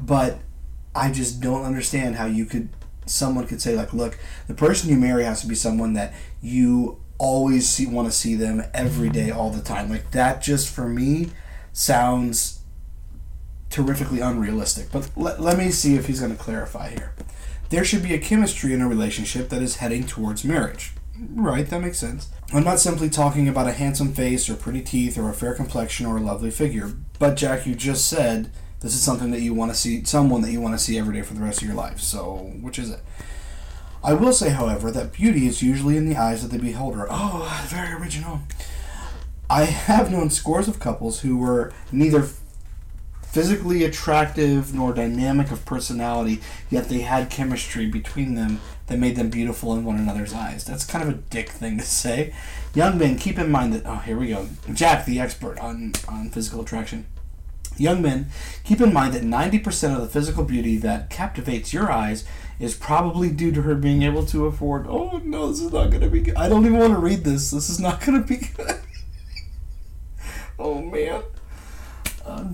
[0.00, 0.38] but
[0.94, 2.68] i just don't understand how you could
[3.04, 6.98] someone could say like look the person you marry has to be someone that you
[7.18, 9.88] always see, want to see them every day, all the time.
[9.88, 11.30] Like that, just for me,
[11.72, 12.60] sounds
[13.70, 14.90] terrifically unrealistic.
[14.92, 17.14] But let, let me see if he's going to clarify here.
[17.68, 20.92] There should be a chemistry in a relationship that is heading towards marriage.
[21.18, 22.28] Right, that makes sense.
[22.52, 26.06] I'm not simply talking about a handsome face or pretty teeth or a fair complexion
[26.06, 26.92] or a lovely figure.
[27.18, 28.50] But Jack, you just said
[28.80, 31.14] this is something that you want to see, someone that you want to see every
[31.14, 32.00] day for the rest of your life.
[32.00, 33.00] So, which is it?
[34.04, 37.06] I will say, however, that beauty is usually in the eyes of the beholder.
[37.10, 38.40] Oh, very original.
[39.48, 42.28] I have known scores of couples who were neither
[43.36, 49.28] physically attractive nor dynamic of personality, yet they had chemistry between them that made them
[49.28, 50.64] beautiful in one another's eyes.
[50.64, 52.32] That's kind of a dick thing to say.
[52.74, 53.82] Young men, keep in mind that.
[53.84, 54.48] Oh, here we go.
[54.72, 57.04] Jack, the expert on, on physical attraction.
[57.76, 58.30] Young men,
[58.64, 62.24] keep in mind that 90% of the physical beauty that captivates your eyes
[62.58, 64.86] is probably due to her being able to afford.
[64.88, 66.36] Oh no, this is not going to be good.
[66.36, 67.50] I don't even want to read this.
[67.50, 68.80] This is not going to be good.
[70.58, 71.22] oh man.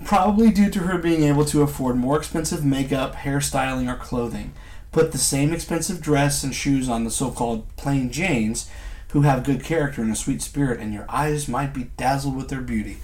[0.05, 4.53] Probably due to her being able to afford more expensive makeup, hairstyling, or clothing.
[4.91, 8.69] Put the same expensive dress and shoes on the so called plain Janes
[9.13, 12.49] who have good character and a sweet spirit, and your eyes might be dazzled with
[12.49, 12.99] their beauty.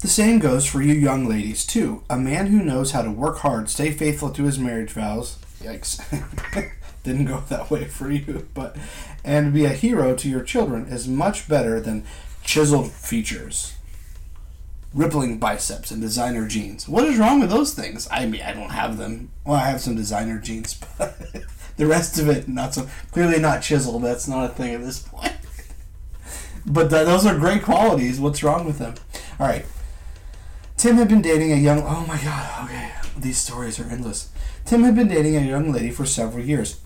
[0.00, 2.02] The same goes for you young ladies, too.
[2.10, 5.38] A man who knows how to work hard, stay faithful to his marriage vows.
[5.62, 6.00] Yikes.
[7.04, 8.76] Didn't go that way for you, but.
[9.22, 12.04] And be a hero to your children is much better than
[12.42, 13.74] chiseled features,
[14.94, 16.88] rippling biceps, and designer jeans.
[16.88, 18.08] What is wrong with those things?
[18.10, 19.30] I mean, I don't have them.
[19.44, 21.18] Well, I have some designer jeans, but
[21.76, 22.88] the rest of it, not so.
[23.10, 24.02] Clearly not chiseled.
[24.02, 25.32] That's not a thing at this point.
[26.66, 28.20] but th- those are great qualities.
[28.20, 28.94] What's wrong with them?
[29.38, 29.66] All right.
[30.76, 31.82] Tim had been dating a young.
[31.82, 32.92] Oh my god, okay.
[33.16, 34.30] These stories are endless.
[34.64, 36.80] Tim had been dating a young lady for several years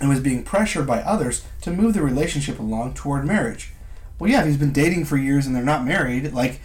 [0.00, 3.72] and was being pressured by others to move the relationship along toward marriage.
[4.18, 6.60] Well, yeah, he's been dating for years and they're not married, like,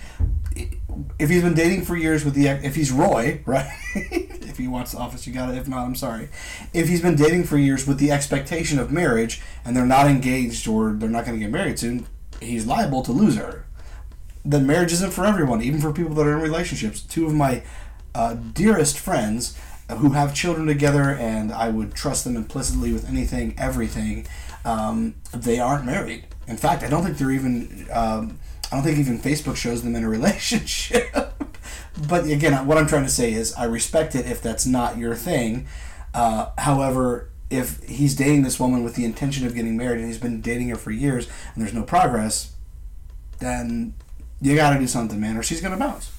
[1.19, 2.47] if he's been dating for years with the.
[2.47, 3.67] If he's Roy, right?
[3.95, 5.57] if he wants the office, you got it.
[5.57, 6.29] If not, I'm sorry.
[6.73, 10.67] If he's been dating for years with the expectation of marriage and they're not engaged
[10.67, 12.07] or they're not going to get married soon,
[12.39, 13.65] he's liable to lose her
[14.45, 17.01] then marriage isn't for everyone, even for people that are in relationships.
[17.01, 17.63] Two of my
[18.13, 19.57] uh, dearest friends
[19.97, 24.27] who have children together, and I would trust them implicitly with anything, everything.
[24.65, 26.25] Um, they aren't married.
[26.47, 27.87] In fact, I don't think they're even.
[27.91, 28.39] Um,
[28.73, 31.15] I don't think even Facebook shows them in a relationship.
[32.09, 35.13] but again, what I'm trying to say is, I respect it if that's not your
[35.13, 35.67] thing.
[36.11, 40.17] Uh, however, if he's dating this woman with the intention of getting married and he's
[40.17, 42.53] been dating her for years and there's no progress,
[43.37, 43.93] then
[44.41, 46.11] you got to do something, man, or she's going to bounce.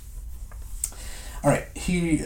[1.43, 2.23] All right, he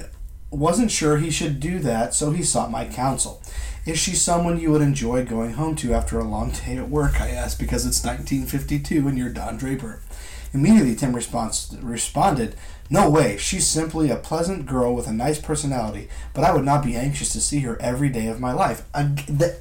[0.50, 3.42] wasn't sure he should do that, so he sought my counsel.
[3.86, 7.18] Is she someone you would enjoy going home to after a long day at work?
[7.18, 10.02] I asked because it's 1952 and you're Don Draper.
[10.52, 12.56] Immediately, Tim response, responded,
[12.90, 16.84] No way, she's simply a pleasant girl with a nice personality, but I would not
[16.84, 18.84] be anxious to see her every day of my life.
[18.94, 19.58] I, the,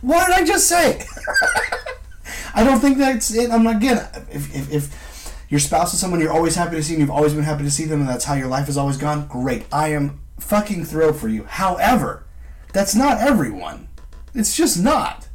[0.00, 1.04] what did I just say?
[2.54, 3.50] I don't think that's it.
[3.50, 4.06] I'm not again.
[4.30, 7.34] If, if, if your spouse is someone you're always happy to see and you've always
[7.34, 9.66] been happy to see them and that's how your life has always gone, great.
[9.72, 11.44] I am fucking thrilled for you.
[11.44, 12.24] However,
[12.72, 13.88] that's not everyone.
[14.34, 15.28] It's just not.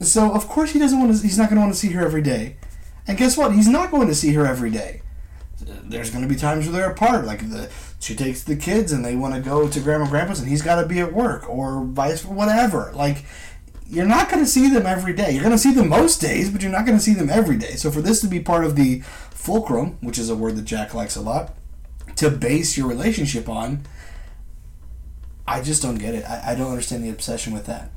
[0.00, 1.22] So of course he doesn't want to.
[1.22, 2.56] He's not going to want to see her every day.
[3.06, 3.52] And guess what?
[3.52, 5.02] He's not going to see her every day.
[5.84, 7.24] There's going to be times where they're apart.
[7.26, 10.40] Like the she takes the kids and they want to go to grandma and grandpa's
[10.40, 12.92] and he's got to be at work or vice whatever.
[12.94, 13.24] Like
[13.90, 15.32] you're not going to see them every day.
[15.32, 17.56] You're going to see them most days, but you're not going to see them every
[17.56, 17.74] day.
[17.74, 20.94] So for this to be part of the fulcrum, which is a word that Jack
[20.94, 21.54] likes a lot,
[22.16, 23.82] to base your relationship on,
[25.46, 26.24] I just don't get it.
[26.24, 27.90] I, I don't understand the obsession with that.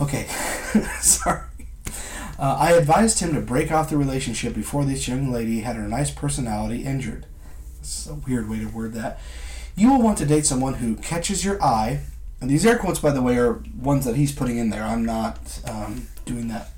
[0.00, 0.26] Okay,
[1.00, 1.42] sorry.
[2.38, 5.86] Uh, I advised him to break off the relationship before this young lady had her
[5.86, 7.26] nice personality injured.
[7.80, 9.20] It's a weird way to word that.
[9.76, 12.00] You will want to date someone who catches your eye
[12.42, 14.82] and these air quotes, by the way, are ones that he's putting in there.
[14.82, 16.70] I'm not um, doing that.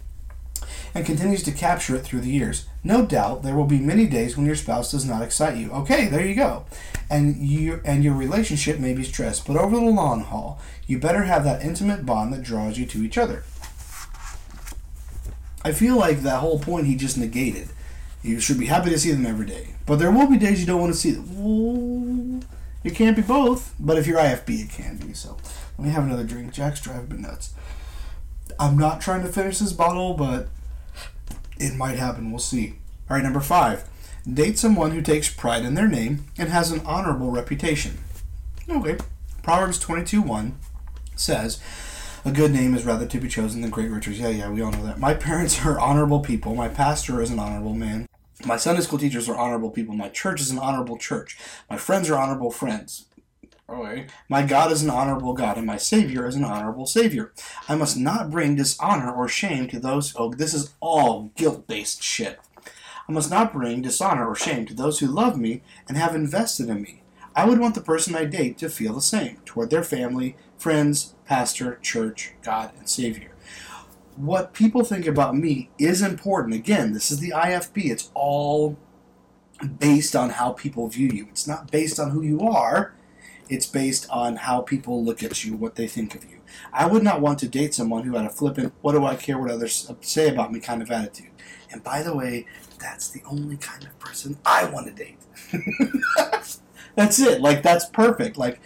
[0.95, 2.67] And continues to capture it through the years.
[2.85, 5.71] No doubt there will be many days when your spouse does not excite you.
[5.73, 6.65] Okay, there you go.
[7.11, 11.25] And you and your relationship may be stressed, but over the long haul, you better
[11.25, 13.43] have that intimate bond that draws you to each other.
[15.65, 17.71] I feel like that whole point he just negated.
[18.23, 19.75] You should be happy to see them every day.
[19.87, 22.43] But there will be days you don't want to see them.
[22.85, 23.75] It can't be both.
[23.81, 25.15] But if you're IFB, it can be.
[25.15, 25.37] So
[25.79, 26.53] let me have another drink.
[26.53, 27.55] Jack's driving me nuts.
[28.59, 30.49] I'm not trying to finish this bottle, but
[31.65, 32.31] it might happen.
[32.31, 32.77] We'll see.
[33.09, 33.89] All right, number five.
[34.31, 37.99] Date someone who takes pride in their name and has an honorable reputation.
[38.69, 38.97] Okay.
[39.43, 40.59] Proverbs 22 1
[41.15, 41.61] says,
[42.25, 44.19] A good name is rather to be chosen than great riches.
[44.19, 44.99] Yeah, yeah, we all know that.
[44.99, 46.55] My parents are honorable people.
[46.55, 48.09] My pastor is an honorable man.
[48.47, 49.95] My Sunday school teachers are honorable people.
[49.95, 51.39] My church is an honorable church.
[51.71, 53.07] My friends are honorable friends.
[54.29, 57.33] My God is an honorable God, and my Savior is an honorable Savior.
[57.69, 60.15] I must not bring dishonor or shame to those.
[60.17, 62.41] Oh, this is all guilt based shit.
[63.09, 66.69] I must not bring dishonor or shame to those who love me and have invested
[66.69, 67.03] in me.
[67.37, 71.15] I would want the person I date to feel the same toward their family, friends,
[71.27, 73.31] pastor, church, God, and Savior.
[74.17, 76.55] What people think about me is important.
[76.55, 77.91] Again, this is the IFB.
[77.91, 78.77] It's all
[79.79, 81.27] based on how people view you.
[81.31, 82.95] It's not based on who you are
[83.49, 86.41] it's based on how people look at you, what they think of you.
[86.73, 89.39] I would not want to date someone who had a flippant, what do I care
[89.39, 91.31] what others say about me kind of attitude.
[91.71, 92.47] And by the way,
[92.79, 95.19] that's the only kind of person I want to date.
[96.95, 97.41] that's it.
[97.41, 98.37] Like, that's perfect.
[98.37, 98.61] Like,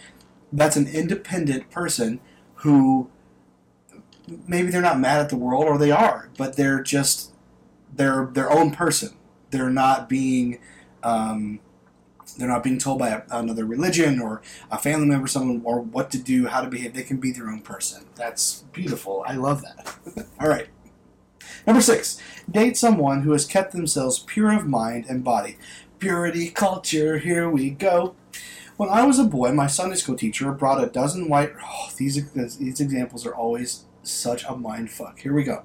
[0.53, 2.21] that's an independent person
[2.57, 3.11] who
[4.47, 7.33] maybe they're not mad at the world or they are, but they're just
[7.95, 9.17] they're their own person.
[9.51, 10.59] They're not being
[11.03, 11.61] um,
[12.39, 16.11] they're not being told by a, another religion or a family member, someone, or what
[16.13, 16.95] to do, how to behave.
[16.95, 18.07] They can be their own person.
[18.15, 19.25] That's beautiful.
[19.27, 19.97] I love that.
[20.41, 20.69] All right.
[21.67, 22.21] Number six,
[22.51, 25.59] date someone who has kept themselves pure of mind and body.
[25.99, 28.15] Purity culture, here we go.
[28.77, 31.53] When I was a boy, my Sunday school teacher brought a dozen white.
[31.61, 35.19] Oh, these these examples are always such a mind fuck.
[35.19, 35.65] Here we go.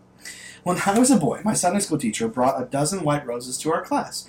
[0.63, 3.71] When I was a boy, my Sunday school teacher brought a dozen white roses to
[3.71, 4.27] our class.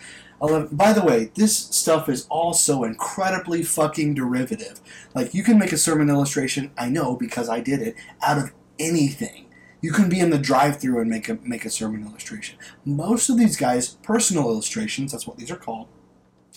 [0.48, 0.76] 11.
[0.76, 4.80] By the way, this stuff is also incredibly fucking derivative.
[5.14, 8.52] Like, you can make a sermon illustration, I know because I did it, out of
[8.78, 9.46] anything.
[9.80, 12.58] You can be in the drive-through and make a make a sermon illustration.
[12.86, 15.88] Most of these guys' personal illustrations, that's what these are called,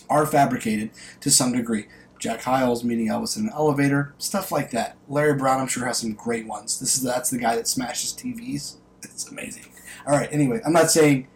[0.08, 1.88] are fabricated to some degree.
[2.18, 4.96] Jack Hyles meeting Elvis in an elevator, stuff like that.
[5.08, 6.80] Larry Brown, I'm sure, has some great ones.
[6.80, 8.76] This is that's the guy that smashes TVs.
[9.02, 9.66] It's amazing.
[10.06, 10.28] All right.
[10.32, 11.28] Anyway, I'm not saying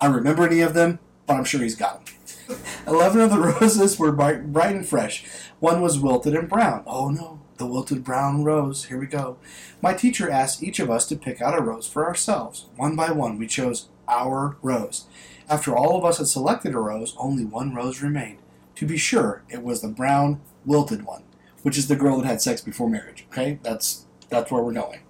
[0.00, 2.58] I remember any of them but I'm sure he's got them.
[2.88, 5.24] Eleven of the roses were bright, bright and fresh.
[5.60, 6.82] One was wilted and brown.
[6.88, 8.86] Oh no, the wilted brown rose.
[8.86, 9.36] Here we go.
[9.80, 12.66] My teacher asked each of us to pick out a rose for ourselves.
[12.74, 15.04] One by one, we chose our rose.
[15.48, 18.38] After all of us had selected a rose, only one rose remained.
[18.74, 21.22] To be sure, it was the brown, wilted one,
[21.62, 23.24] which is the girl that had sex before marriage.
[23.30, 25.02] Okay, that's that's where we're going.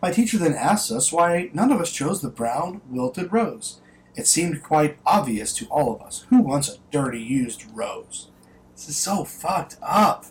[0.00, 3.79] My teacher then asked us why none of us chose the brown, wilted rose.
[4.16, 6.26] It seemed quite obvious to all of us.
[6.30, 8.30] Who wants a dirty, used rose?
[8.74, 10.26] This is so fucked up.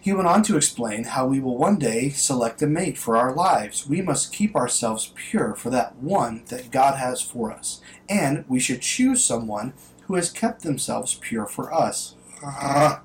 [0.00, 3.34] He went on to explain how we will one day select a mate for our
[3.34, 3.88] lives.
[3.88, 7.80] We must keep ourselves pure for that one that God has for us.
[8.08, 12.14] And we should choose someone who has kept themselves pure for us.
[12.40, 13.00] Uh-huh.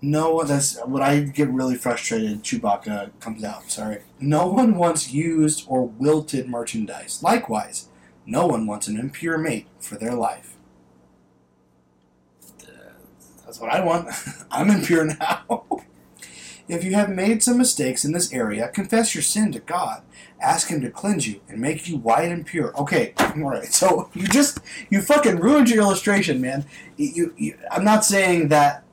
[0.00, 2.44] no, one, that's what I get really frustrated.
[2.44, 3.70] Chewbacca comes out.
[3.70, 4.02] Sorry.
[4.20, 7.20] No one wants used or wilted merchandise.
[7.20, 7.88] Likewise,
[8.26, 10.56] no one wants an impure mate for their life.
[13.44, 14.08] That's what I want.
[14.50, 15.64] I'm impure now.
[16.68, 20.02] if you have made some mistakes in this area, confess your sin to God.
[20.40, 22.76] Ask Him to cleanse you and make you white and pure.
[22.76, 23.72] Okay, all right.
[23.72, 24.58] So you just
[24.90, 26.66] you fucking ruined your illustration, man.
[26.96, 28.84] You, you I'm not saying that.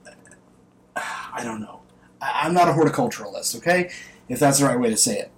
[0.96, 1.82] I don't know.
[2.22, 3.92] I'm not a horticulturalist, okay?
[4.30, 5.32] If that's the right way to say it.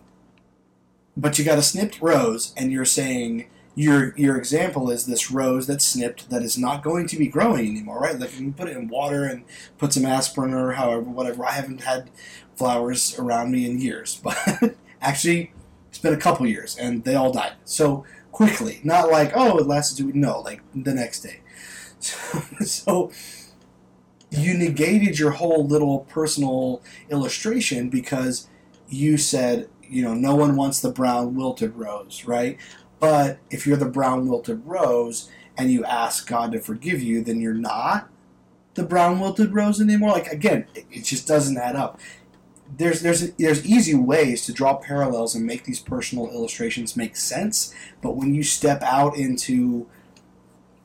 [1.17, 5.67] But you got a snipped rose, and you're saying your your example is this rose
[5.67, 8.17] that's snipped that is not going to be growing anymore, right?
[8.17, 9.43] Like you can put it in water and
[9.77, 11.45] put some aspirin or however, whatever.
[11.45, 12.09] I haven't had
[12.55, 14.37] flowers around me in years, but
[15.01, 15.51] actually,
[15.89, 17.53] it's been a couple years and they all died.
[17.65, 20.17] So quickly, not like oh it lasted two weeks.
[20.17, 21.41] No, like the next day.
[21.99, 23.11] So, so
[24.31, 28.47] you negated your whole little personal illustration because
[28.87, 32.57] you said you know no one wants the brown wilted rose, right?
[33.05, 37.39] But if you're the brown wilted rose and you ask God to forgive you, then
[37.39, 38.09] you're not
[38.73, 40.09] the brown wilted rose anymore.
[40.09, 41.99] Like again, it, it just doesn't add up.
[42.77, 47.75] there's there's there's easy ways to draw parallels and make these personal illustrations make sense,
[48.01, 49.85] but when you step out into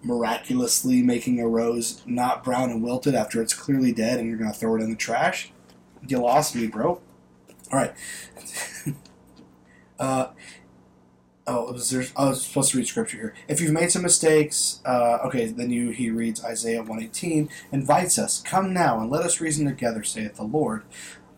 [0.03, 4.53] miraculously making a rose not brown and wilted after it's clearly dead and you're going
[4.53, 5.53] to throw it in the trash,
[6.07, 7.01] you lost me, bro.
[7.73, 7.95] All right.
[9.99, 10.27] uh,
[11.51, 13.35] oh, was there, I was supposed to read scripture here.
[13.49, 18.41] If you've made some mistakes, uh, okay, then you he reads Isaiah 118, invites us,
[18.43, 20.85] Come now and let us reason together, saith the Lord.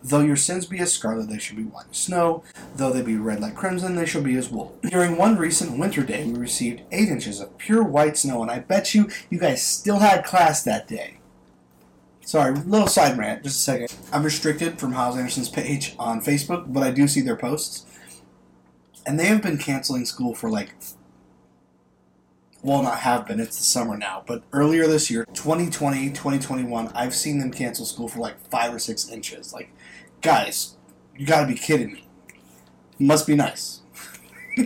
[0.05, 2.43] Though your sins be as scarlet, they shall be white as snow.
[2.75, 4.77] Though they be red like crimson, they shall be as wool.
[4.83, 8.59] During one recent winter day, we received eight inches of pure white snow, and I
[8.59, 11.19] bet you you guys still had class that day.
[12.25, 13.95] Sorry, little side rant, just a second.
[14.13, 17.87] I'm restricted from Hyles Anderson's page on Facebook, but I do see their posts.
[19.07, 20.71] And they have been canceling school for like
[22.63, 27.15] well, not have been, it's the summer now, but earlier this year, 2020, 2021, I've
[27.15, 29.53] seen them cancel school for like five or six inches.
[29.53, 29.71] Like,
[30.21, 30.77] guys,
[31.17, 32.09] you gotta be kidding me.
[33.01, 33.81] Must be nice.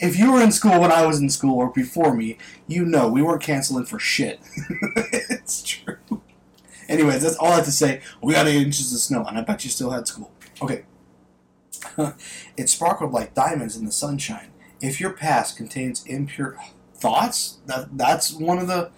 [0.00, 3.08] if you were in school when I was in school or before me, you know
[3.08, 4.38] we weren't canceling for shit.
[4.96, 5.96] it's true.
[6.88, 8.00] Anyways, that's all I have to say.
[8.22, 10.30] We got eight inches of snow, and I bet you still had school.
[10.62, 10.84] Okay.
[12.56, 14.50] it sparkled like diamonds in the sunshine.
[14.80, 16.56] If your past contains impure
[16.98, 17.58] thoughts.
[17.66, 18.90] That that's one of the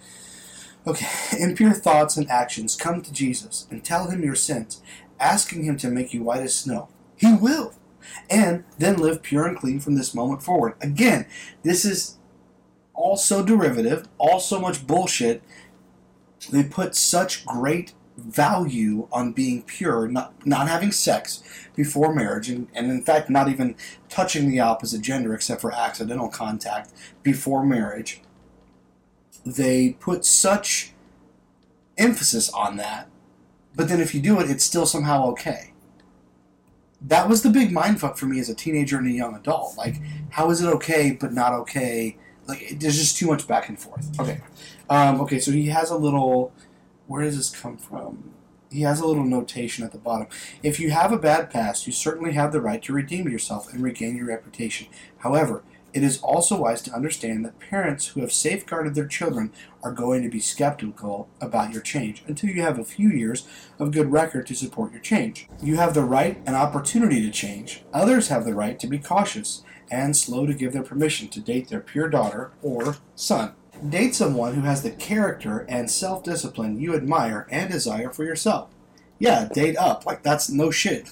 [0.85, 1.07] okay
[1.39, 2.75] impure thoughts and actions.
[2.75, 4.81] Come to Jesus and tell him your sins,
[5.19, 6.89] asking him to make you white as snow.
[7.15, 7.73] He will,
[8.29, 10.73] and then live pure and clean from this moment forward.
[10.81, 11.27] Again,
[11.63, 12.17] this is
[12.93, 15.43] all so derivative, all so much bullshit.
[16.51, 21.43] They put such great value on being pure, not not having sex
[21.75, 23.75] before marriage, and, and in fact not even
[24.09, 26.91] touching the opposite gender except for accidental contact
[27.23, 28.21] before marriage.
[29.45, 30.93] They put such
[31.97, 33.09] emphasis on that,
[33.75, 35.73] but then if you do it, it's still somehow okay.
[37.01, 39.75] That was the big mindfuck for me as a teenager and a young adult.
[39.75, 39.95] Like,
[40.29, 42.17] how is it okay but not okay?
[42.47, 44.19] Like, there's just too much back and forth.
[44.19, 44.41] Okay,
[44.89, 45.39] um, okay.
[45.39, 46.51] So he has a little
[47.11, 48.31] where does this come from?
[48.71, 50.27] He has a little notation at the bottom.
[50.63, 53.83] If you have a bad past, you certainly have the right to redeem yourself and
[53.83, 54.87] regain your reputation.
[55.17, 59.51] However, it is also wise to understand that parents who have safeguarded their children
[59.83, 63.45] are going to be skeptical about your change until you have a few years
[63.77, 65.49] of good record to support your change.
[65.61, 67.83] You have the right and opportunity to change.
[67.91, 71.67] Others have the right to be cautious and slow to give their permission to date
[71.67, 73.51] their pure daughter or son.
[73.87, 78.69] Date someone who has the character and self discipline you admire and desire for yourself.
[79.17, 80.05] Yeah, date up.
[80.05, 81.11] Like, that's no shit.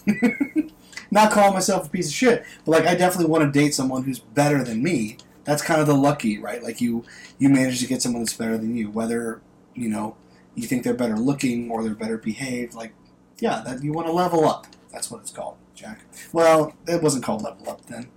[1.11, 4.03] Not calling myself a piece of shit, but like, I definitely want to date someone
[4.03, 5.17] who's better than me.
[5.43, 6.61] That's kind of the lucky, right?
[6.61, 7.03] Like, you
[7.39, 9.41] you manage to get someone that's better than you, whether
[9.73, 10.15] you know
[10.55, 12.75] you think they're better looking or they're better behaved.
[12.75, 12.93] Like,
[13.39, 14.67] yeah, that you want to level up.
[14.91, 16.01] That's what it's called, Jack.
[16.33, 18.09] Well, it wasn't called level up then.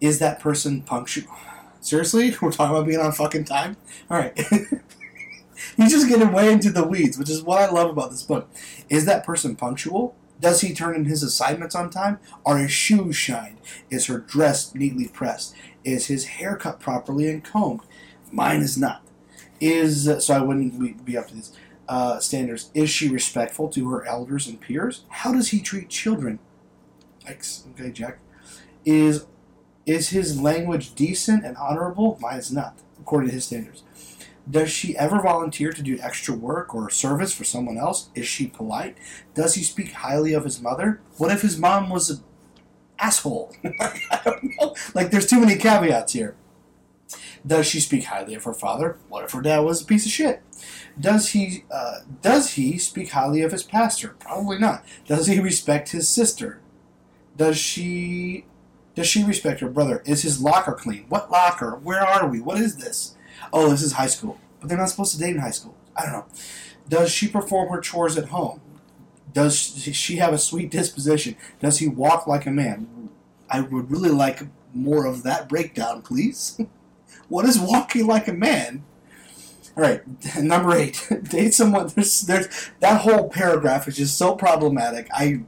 [0.00, 1.34] Is that person punctual?
[1.86, 2.34] Seriously?
[2.42, 3.76] We're talking about being on fucking time?
[4.10, 4.36] Alright.
[5.76, 8.50] He's just getting way into the weeds, which is what I love about this book.
[8.88, 10.16] Is that person punctual?
[10.40, 12.18] Does he turn in his assignments on time?
[12.44, 13.58] Are his shoes shined?
[13.88, 15.54] Is her dress neatly pressed?
[15.84, 17.82] Is his hair cut properly and combed?
[18.32, 19.02] Mine is not.
[19.60, 21.52] Is so I wouldn't be up to these
[21.88, 22.70] uh, standards.
[22.74, 25.04] Is she respectful to her elders and peers?
[25.08, 26.40] How does he treat children?
[27.24, 27.64] Thanks.
[27.78, 28.18] Okay, Jack.
[28.84, 29.26] Is
[29.86, 32.18] is his language decent and honorable?
[32.20, 33.84] Mine is not, according to his standards.
[34.48, 38.10] Does she ever volunteer to do extra work or service for someone else?
[38.14, 38.96] Is she polite?
[39.34, 41.00] Does he speak highly of his mother?
[41.16, 42.20] What if his mom was an
[42.98, 43.54] asshole?
[43.64, 44.74] I don't know.
[44.94, 46.36] Like, there's too many caveats here.
[47.44, 48.98] Does she speak highly of her father?
[49.08, 50.42] What if her dad was a piece of shit?
[50.98, 54.16] Does he uh, does he speak highly of his pastor?
[54.18, 54.84] Probably not.
[55.06, 56.60] Does he respect his sister?
[57.36, 58.46] Does she
[58.96, 60.02] does she respect her brother?
[60.06, 61.04] Is his locker clean?
[61.10, 61.76] What locker?
[61.76, 62.40] Where are we?
[62.40, 63.14] What is this?
[63.52, 64.40] Oh, this is high school.
[64.58, 65.76] But they're not supposed to date in high school.
[65.94, 66.26] I don't know.
[66.88, 68.60] Does she perform her chores at home?
[69.34, 71.36] Does she have a sweet disposition?
[71.60, 73.10] Does he walk like a man?
[73.50, 74.42] I would really like
[74.72, 76.58] more of that breakdown, please.
[77.28, 78.82] what is walking like a man?
[79.76, 80.00] All right,
[80.40, 81.06] number eight.
[81.24, 81.88] Date someone.
[81.88, 85.06] There's, there's that whole paragraph is just so problematic.
[85.12, 85.42] I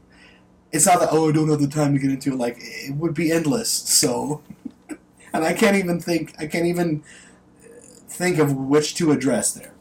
[0.72, 2.36] it's not that oh I don't have the time to get into it.
[2.36, 3.70] Like it would be endless.
[3.70, 4.42] So,
[5.32, 6.34] and I can't even think.
[6.38, 7.02] I can't even
[8.08, 9.72] think of which to address there.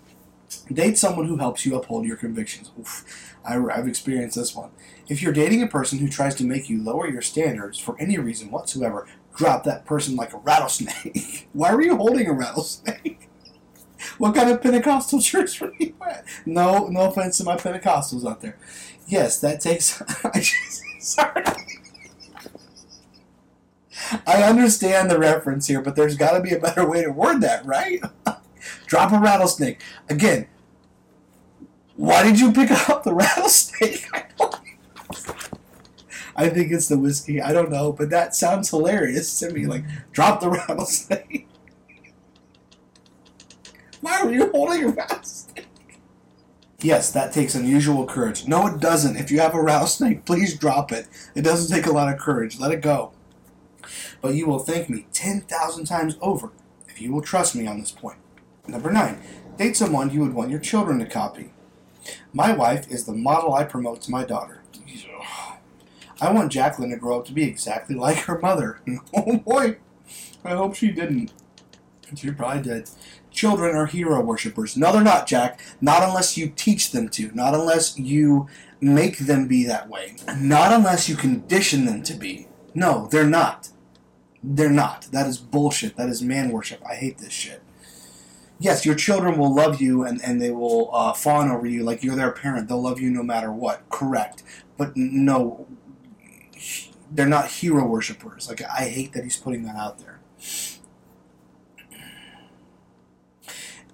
[0.72, 2.72] Date someone who helps you uphold your convictions.
[2.80, 4.70] Oof, I, I've experienced this one.
[5.08, 8.18] If you're dating a person who tries to make you lower your standards for any
[8.18, 11.48] reason whatsoever, drop that person like a rattlesnake.
[11.54, 13.30] Why were you holding a rattlesnake?
[14.18, 16.26] what kind of Pentecostal church were you at?
[16.46, 18.58] No, no offense to my Pentecostals out there.
[19.08, 20.02] Yes, that takes.
[21.00, 21.44] Sorry.
[24.26, 27.42] I understand the reference here, but there's got to be a better way to word
[27.42, 28.02] that, right?
[28.86, 29.82] Drop a rattlesnake.
[30.10, 30.48] Again,
[31.96, 34.08] why did you pick up the rattlesnake?
[34.14, 34.24] I,
[36.36, 37.42] I think it's the whiskey.
[37.42, 39.66] I don't know, but that sounds hilarious to me.
[39.66, 41.48] Like, drop the rattlesnake.
[44.02, 45.47] Why are you holding a rattlesnake?
[46.80, 48.48] Yes, that takes unusual courage.
[48.48, 49.18] No, it doesn't.
[49.18, 51.08] If you have a rattlesnake, please drop it.
[51.34, 52.60] It doesn't take a lot of courage.
[52.60, 53.14] Let it go.
[54.22, 56.52] But you will thank me 10,000 times over
[56.88, 58.18] if you will trust me on this point.
[58.68, 59.20] Number 9.
[59.58, 61.52] Date someone you would want your children to copy.
[62.32, 64.62] My wife is the model I promote to my daughter.
[66.20, 68.82] I want Jacqueline to grow up to be exactly like her mother.
[69.16, 69.78] oh boy,
[70.44, 71.32] I hope she didn't.
[72.16, 72.90] She probably did.
[73.38, 74.76] Children are hero worshippers.
[74.76, 75.60] No, they're not, Jack.
[75.80, 77.30] Not unless you teach them to.
[77.36, 78.48] Not unless you
[78.82, 80.16] make them be that way.
[80.40, 82.48] Not unless you condition them to be.
[82.74, 83.70] No, they're not.
[84.44, 85.10] They're not.
[85.12, 85.98] That is bullshit.
[85.98, 86.82] That is man worship.
[86.84, 87.62] I hate this shit.
[88.58, 92.04] Yes, your children will love you and, and they will uh, fawn over you like
[92.04, 92.68] you're their parent.
[92.68, 93.88] They'll love you no matter what.
[93.92, 94.42] Correct.
[94.80, 95.68] But no,
[97.12, 98.50] they're not hero worshippers.
[98.50, 100.22] Like, I hate that he's putting that out there.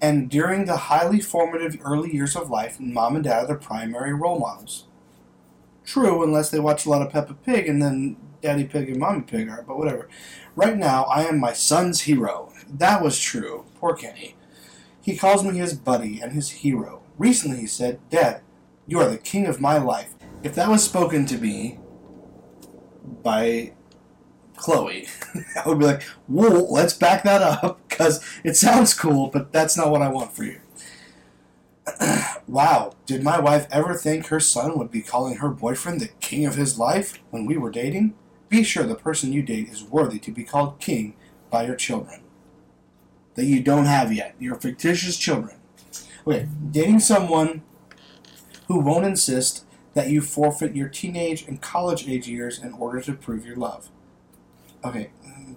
[0.04, 4.12] And during the highly formative early years of life, mom and dad are the primary
[4.12, 4.84] role models.
[5.82, 9.22] True, unless they watch a lot of Peppa Pig and then Daddy Pig and Mommy
[9.22, 10.10] Pig are, but whatever.
[10.54, 12.52] Right now, I am my son's hero.
[12.68, 13.64] That was true.
[13.80, 14.36] Poor Kenny.
[15.00, 17.00] He calls me his buddy and his hero.
[17.16, 18.42] Recently, he said, Dad,
[18.86, 20.12] you are the king of my life.
[20.42, 21.78] If that was spoken to me
[23.22, 23.72] by
[24.56, 25.08] Chloe,
[25.64, 29.76] I would be like, whoa, let's back that up because it sounds cool, but that's
[29.76, 30.60] not what I want for you.
[32.46, 36.46] wow, did my wife ever think her son would be calling her boyfriend the king
[36.46, 38.14] of his life when we were dating?
[38.48, 41.14] Be sure the person you date is worthy to be called king
[41.50, 42.22] by your children.
[43.34, 44.34] That you don't have yet.
[44.38, 45.56] Your fictitious children.
[46.26, 47.62] Okay, dating someone
[48.68, 53.12] who won't insist that you forfeit your teenage and college age years in order to
[53.12, 53.90] prove your love.
[54.84, 55.10] Okay,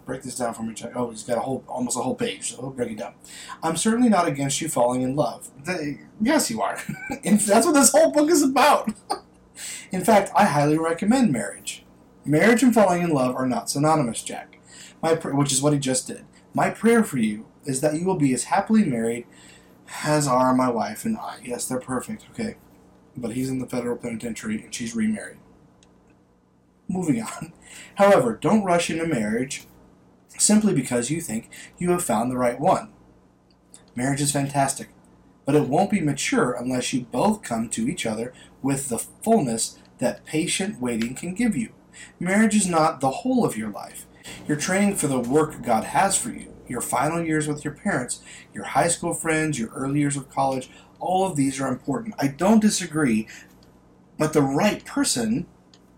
[0.06, 0.92] break this down for me, Chuck.
[0.96, 3.14] Oh, he's got a whole, almost a whole page, so we'll break it down.
[3.62, 5.50] I'm certainly not against you falling in love.
[5.66, 6.80] The, yes, you are.
[7.24, 8.92] that's what this whole book is about.
[9.92, 11.84] in fact, I highly recommend marriage.
[12.26, 14.60] Marriage and falling in love are not synonymous, Jack.
[15.02, 16.26] My which is what he just did.
[16.54, 19.28] My prayer for you is that you will be as happily married
[20.04, 21.40] as are my wife and I.
[21.44, 22.26] Yes, they're perfect.
[22.32, 22.56] Okay
[23.18, 25.38] but he's in the federal penitentiary and she's remarried.
[26.88, 27.54] Moving on.
[27.96, 29.66] However, don't rush into marriage
[30.38, 32.90] simply because you think you have found the right one.
[33.96, 34.90] Marriage is fantastic,
[35.46, 39.80] but it won't be mature unless you both come to each other with the fullness
[39.98, 41.70] that patient waiting can give you.
[42.20, 44.06] Marriage is not the whole of your life.
[44.48, 46.54] You're training for the work God has for you.
[46.68, 48.22] Your final years with your parents,
[48.54, 50.70] your high school friends, your early years of college,
[51.00, 52.16] all of these are important.
[52.20, 53.28] I don't disagree,
[54.18, 55.48] but the right person,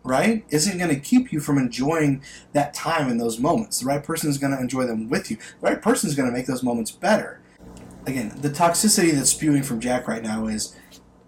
[0.03, 2.23] right, isn't going to keep you from enjoying
[2.53, 3.79] that time and those moments.
[3.79, 5.37] The right person is going to enjoy them with you.
[5.37, 7.41] The right person is going to make those moments better.
[8.05, 10.75] Again, the toxicity that's spewing from Jack right now is,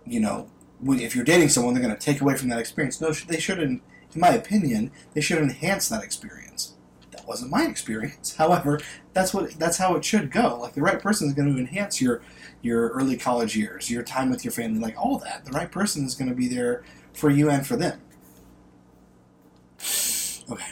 [0.05, 0.49] you know,
[0.84, 2.99] if you're dating someone, they're going to take away from that experience.
[3.01, 3.82] No, they shouldn't.
[4.13, 6.74] In my opinion, they should enhance that experience.
[7.11, 8.36] That wasn't my experience.
[8.38, 8.80] However,
[9.13, 10.59] that's what that's how it should go.
[10.59, 12.22] Like the right person is going to enhance your
[12.61, 15.45] your early college years, your time with your family, like all that.
[15.45, 18.01] The right person is going to be there for you and for them.
[20.52, 20.72] Okay.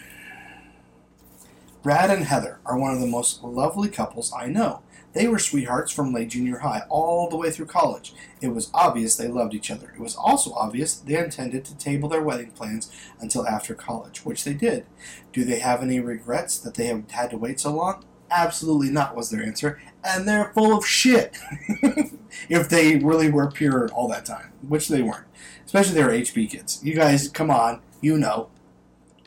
[1.81, 4.81] Brad and Heather are one of the most lovely couples I know.
[5.13, 8.13] They were sweethearts from late junior high all the way through college.
[8.41, 9.91] It was obvious they loved each other.
[9.95, 14.43] It was also obvious they intended to table their wedding plans until after college, which
[14.43, 14.85] they did.
[15.31, 18.03] Do they have any regrets that they have had to wait so long?
[18.29, 19.81] Absolutely not, was their answer.
[20.03, 21.37] And they're full of shit.
[22.49, 25.25] if they really were pure all that time, which they weren't.
[25.65, 26.83] Especially they were HB kids.
[26.83, 28.49] You guys, come on, you know.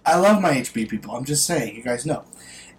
[0.04, 1.14] I love my HB people.
[1.14, 2.24] I'm just saying, you guys know.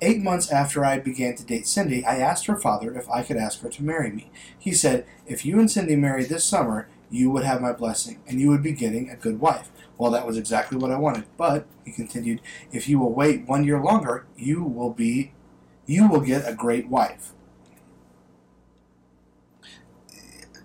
[0.01, 3.37] Eight months after I began to date Cindy, I asked her father if I could
[3.37, 4.29] ask her to marry me.
[4.57, 8.41] He said, If you and Cindy marry this summer, you would have my blessing, and
[8.41, 9.69] you would be getting a good wife.
[9.97, 11.25] Well, that was exactly what I wanted.
[11.37, 15.31] But, he continued, if you will wait one year longer, you will be
[15.85, 17.33] you will get a great wife.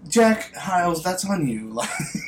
[0.08, 1.80] Jack Hyles, that's on you.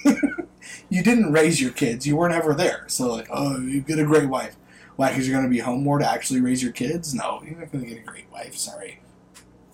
[0.91, 2.07] You didn't raise your kids.
[2.07, 2.85] You weren't ever there.
[2.89, 4.57] So, like, oh, you get a great wife.
[4.97, 5.09] Why?
[5.09, 7.15] Because you're going to be home more to actually raise your kids?
[7.15, 8.57] No, you're not going to get a great wife.
[8.57, 9.01] Sorry.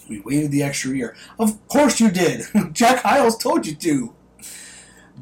[0.09, 1.17] We waited the extra year.
[1.39, 2.43] Of course you did.
[2.73, 4.14] Jack Hyles told you to.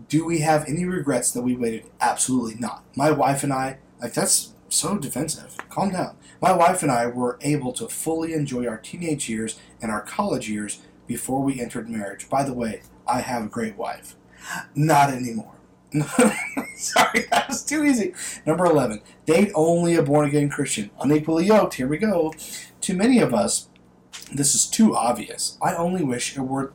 [0.09, 1.85] Do we have any regrets that we waited?
[2.01, 2.85] Absolutely not.
[2.97, 5.57] My wife and I, like, that's so defensive.
[5.71, 6.17] Calm down.
[6.43, 10.51] My wife and I were able to fully enjoy our teenage years and our college
[10.51, 12.29] years before we entered marriage.
[12.29, 14.17] By the way, I have a great wife.
[14.75, 15.54] Not anymore.
[16.75, 18.15] Sorry, that was too easy.
[18.45, 19.01] Number 11.
[19.27, 20.91] Date only a born again Christian.
[21.01, 21.75] Unequally yoked.
[21.75, 22.33] Here we go.
[22.81, 23.69] To many of us,
[24.33, 25.57] this is too obvious.
[25.63, 26.73] I only wish it were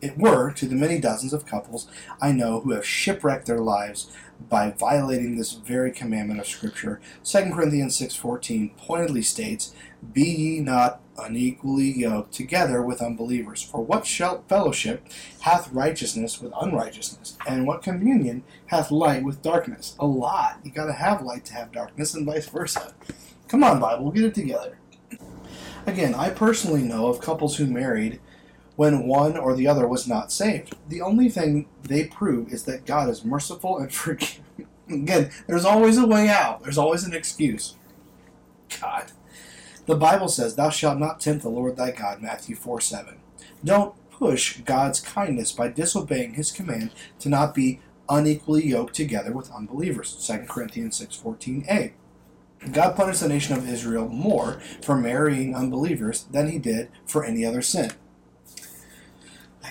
[0.00, 1.88] it were to the many dozens of couples
[2.20, 4.14] I know who have shipwrecked their lives
[4.48, 7.00] by violating this very commandment of Scripture.
[7.24, 9.74] 2 Corinthians 6.14 pointedly states,
[10.12, 13.62] Be ye not unequally yoked together with unbelievers.
[13.62, 15.06] For what fellowship
[15.40, 17.36] hath righteousness with unrighteousness?
[17.46, 19.96] And what communion hath light with darkness?
[19.98, 20.60] A lot.
[20.62, 22.94] You gotta have light to have darkness, and vice versa.
[23.48, 24.78] Come on, Bible, get it together.
[25.86, 28.20] Again, I personally know of couples who married
[28.78, 30.76] when one or the other was not saved.
[30.88, 34.44] The only thing they prove is that God is merciful and forgiving.
[34.88, 36.62] Again, there's always a way out.
[36.62, 37.74] There's always an excuse.
[38.80, 39.10] God.
[39.86, 43.16] The Bible says, Thou shalt not tempt the Lord thy God, Matthew 4 7.
[43.64, 49.50] Don't push God's kindness by disobeying his command to not be unequally yoked together with
[49.50, 50.14] unbelievers.
[50.24, 51.94] 2 Corinthians 6.14a.
[52.70, 57.44] God punished the nation of Israel more for marrying unbelievers than he did for any
[57.44, 57.90] other sin.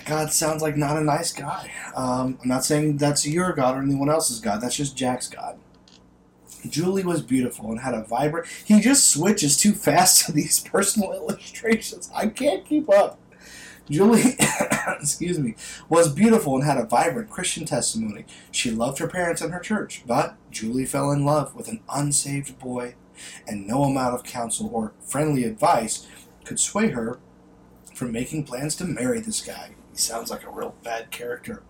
[0.08, 1.70] God sounds like not a nice guy.
[1.94, 4.62] Um, I'm not saying that's your God or anyone else's God.
[4.62, 5.58] That's just Jack's God.
[6.66, 8.46] Julie was beautiful and had a vibrant.
[8.64, 12.10] He just switches too fast to these personal illustrations.
[12.14, 13.20] I can't keep up.
[13.90, 14.36] Julie,
[15.00, 15.54] excuse me,
[15.90, 18.24] was beautiful and had a vibrant Christian testimony.
[18.50, 22.58] She loved her parents and her church, but Julie fell in love with an unsaved
[22.58, 22.94] boy,
[23.46, 26.06] and no amount of counsel or friendly advice
[26.44, 27.18] could sway her
[27.94, 29.70] from making plans to marry this guy.
[29.98, 31.64] He sounds like a real bad character.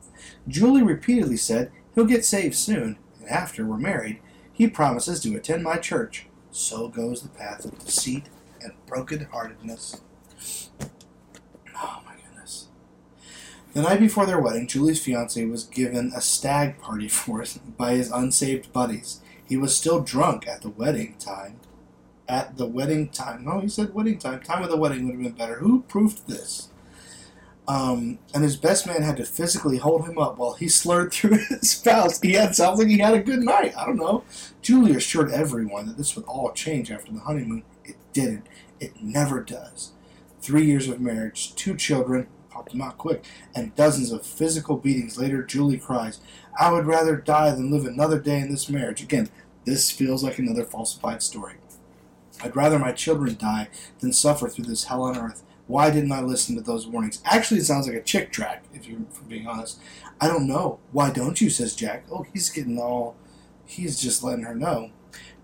[0.46, 4.20] Julie repeatedly said he'll get saved soon, and after we're married,
[4.52, 6.26] he promises to attend my church.
[6.50, 8.26] So goes the path of deceit
[8.60, 10.02] and brokenheartedness.
[11.74, 12.68] Oh my goodness.
[13.72, 17.42] The night before their wedding, Julie's fiance was given a stag party for
[17.78, 19.22] by his unsaved buddies.
[19.42, 21.60] He was still drunk at the wedding time.
[22.28, 23.46] At the wedding time.
[23.46, 24.40] No, he said wedding time.
[24.40, 25.60] Time of the wedding would have been better.
[25.60, 26.67] Who proved this?
[27.68, 31.36] Um, and his best man had to physically hold him up while he slurred through
[31.48, 32.20] his spouse.
[32.20, 33.74] He had sounds like he had a good night.
[33.76, 34.24] I don't know.
[34.62, 37.64] Julie assured everyone that this would all change after the honeymoon.
[37.84, 38.46] It didn't.
[38.80, 39.92] It never does.
[40.40, 45.18] Three years of marriage, two children, popped them out quick, and dozens of physical beatings
[45.18, 46.20] later, Julie cries,
[46.58, 49.02] I would rather die than live another day in this marriage.
[49.02, 49.28] Again,
[49.64, 51.54] this feels like another falsified story.
[52.42, 55.42] I'd rather my children die than suffer through this hell on earth.
[55.68, 57.20] Why didn't I listen to those warnings?
[57.26, 59.78] Actually, it sounds like a Chick tract, if you're being honest.
[60.18, 60.80] I don't know.
[60.92, 61.50] Why don't you?
[61.50, 62.06] says Jack.
[62.10, 63.16] Oh, he's getting all.
[63.66, 64.90] He's just letting her know.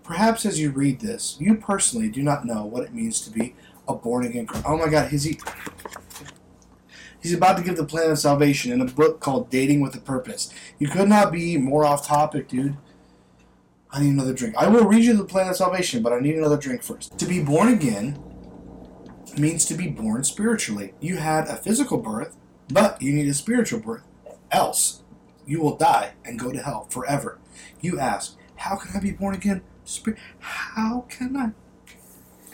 [0.03, 3.55] Perhaps as you read this, you personally do not know what it means to be
[3.87, 4.47] a born again.
[4.65, 5.39] Oh my God, he's he.
[7.21, 9.99] He's about to give the plan of salvation in a book called Dating with a
[9.99, 10.51] Purpose.
[10.79, 12.77] You could not be more off topic, dude.
[13.91, 14.55] I need another drink.
[14.57, 17.17] I will read you the plan of salvation, but I need another drink first.
[17.19, 18.19] To be born again
[19.39, 20.93] means to be born spiritually.
[20.99, 22.35] You had a physical birth,
[22.69, 24.03] but you need a spiritual birth.
[24.51, 25.03] Else,
[25.45, 27.39] you will die and go to hell forever.
[27.81, 29.61] You ask, How can I be born again?
[30.39, 31.51] How can I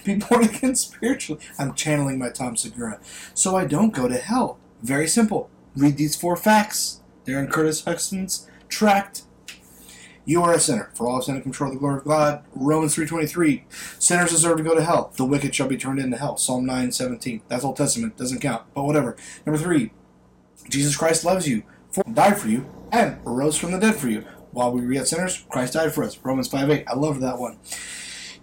[0.04, 1.42] be born again spiritually?
[1.58, 3.00] I'm channeling my Tom Segura.
[3.34, 4.60] So I don't go to hell.
[4.82, 5.50] Very simple.
[5.76, 7.02] Read these four facts.
[7.26, 9.24] They're in Curtis Hutkinson's tract
[10.26, 12.44] you are a sinner, for all have sinned and control the glory of God.
[12.54, 13.64] Romans 3.23.
[14.00, 15.12] Sinners deserve to go to hell.
[15.16, 16.38] The wicked shall be turned into hell.
[16.38, 17.42] Psalm 9.17.
[17.48, 18.18] That's Old Testament.
[18.18, 18.64] Doesn't count.
[18.74, 19.16] But whatever.
[19.46, 19.92] Number three.
[20.70, 24.24] Jesus Christ loves you, for died for you, and rose from the dead for you.
[24.52, 26.20] While we were yet sinners, Christ died for us.
[26.24, 26.84] Romans 5.8.
[26.88, 27.58] I love that one.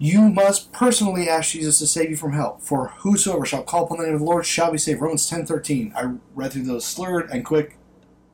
[0.01, 2.59] You must personally ask Jesus to save you from hell.
[2.59, 5.01] For whosoever shall call upon the name of the Lord shall be saved.
[5.01, 5.95] Romans 10.13.
[5.95, 7.77] I read through those slurred and quick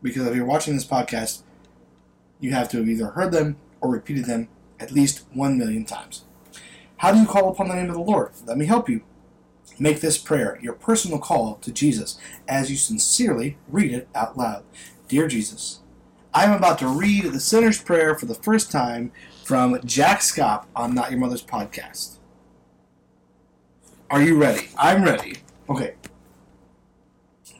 [0.02, 1.42] because if you're watching this podcast,
[2.40, 4.48] you have to have either heard them or repeated them
[4.80, 6.24] at least one million times.
[6.98, 8.32] How do you call upon the name of the Lord?
[8.46, 9.02] Let me help you.
[9.78, 14.64] Make this prayer your personal call to Jesus as you sincerely read it out loud.
[15.08, 15.80] Dear Jesus,
[16.32, 19.12] I am about to read the sinner's prayer for the first time
[19.44, 22.16] from Jack Scott on Not Your Mother's podcast.
[24.10, 24.68] Are you ready?
[24.78, 25.38] I'm ready.
[25.68, 25.94] Okay.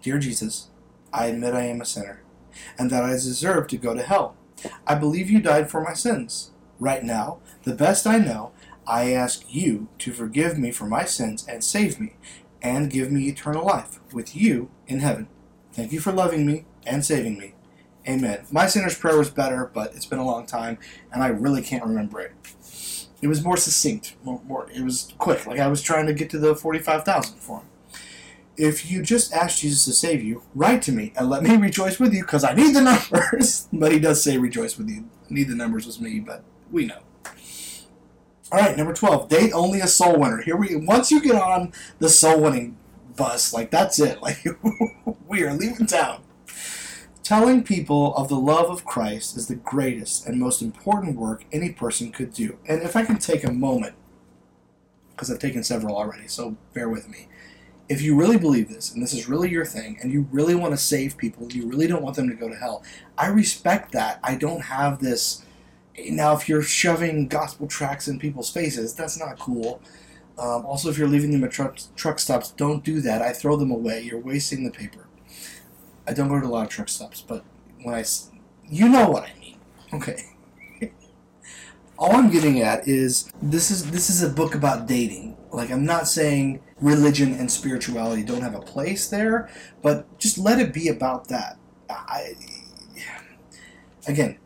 [0.03, 0.69] Dear Jesus,
[1.13, 2.23] I admit I am a sinner
[2.79, 4.37] and that I deserve to go to hell.
[4.87, 6.51] I believe you died for my sins.
[6.81, 8.53] Right now, the best I know,
[8.87, 12.15] I ask you to forgive me for my sins and save me.
[12.65, 15.29] and give me eternal life with you in heaven.
[15.73, 17.55] Thank you for loving me and saving me.
[18.09, 18.47] Amen.
[18.51, 20.79] My sinner's prayer was better, but it's been a long time,
[21.13, 22.33] and I really can't remember it.
[23.21, 24.17] It was more succinct.
[24.25, 25.47] More, more it was quick.
[25.47, 27.67] Like I was trying to get to the forty-five thousand for him.
[28.57, 31.99] If you just ask Jesus to save you, write to me and let me rejoice
[31.99, 33.69] with you, because I need the numbers.
[33.73, 35.09] but he does say rejoice with you.
[35.29, 37.01] Need the numbers with me, but we know.
[38.53, 39.29] All right, number twelve.
[39.29, 40.43] Date only a soul winner.
[40.43, 40.77] Here we.
[40.77, 42.77] Once you get on the soul winning
[43.17, 44.19] bus, like that's it.
[44.23, 44.45] Like
[45.27, 46.23] we are leaving town.
[47.23, 51.73] Telling people of the love of Christ is the greatest and most important work any
[51.73, 52.59] person could do.
[52.69, 53.95] And if I can take a moment,
[55.11, 57.29] because I've taken several already, so bear with me.
[57.89, 60.73] If you really believe this, and this is really your thing, and you really want
[60.73, 62.83] to save people, you really don't want them to go to hell,
[63.19, 64.21] I respect that.
[64.23, 65.45] I don't have this.
[66.09, 69.83] Now, if you're shoving gospel tracts in people's faces, that's not cool.
[70.37, 73.23] Um, also, if you're leaving them at truck, truck stops, don't do that.
[73.23, 74.01] I throw them away.
[74.01, 75.07] You're wasting the paper.
[76.07, 77.45] I don't go to a lot of truck stops, but
[77.83, 78.05] when I,
[78.69, 79.59] you know what I mean.
[79.93, 80.25] Okay.
[81.99, 85.37] All I'm getting at is this is this is a book about dating.
[85.53, 89.49] Like I'm not saying religion and spirituality don't have a place there,
[89.83, 91.59] but just let it be about that.
[91.89, 92.35] I
[94.07, 94.39] again,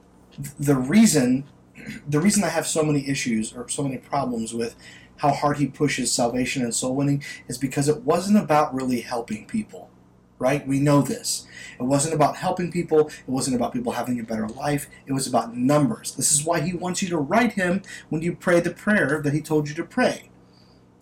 [0.59, 1.45] the reason
[2.09, 4.77] the reason I have so many issues or so many problems with
[5.17, 9.47] how hard he pushes salvation and soul winning is because it wasn't about really helping
[9.47, 9.91] people
[10.39, 10.67] right?
[10.67, 11.47] We know this.
[11.79, 15.27] It wasn't about helping people, it wasn't about people having a better life, it was
[15.27, 16.13] about numbers.
[16.13, 19.33] This is why he wants you to write him when you pray the prayer that
[19.33, 20.31] he told you to pray.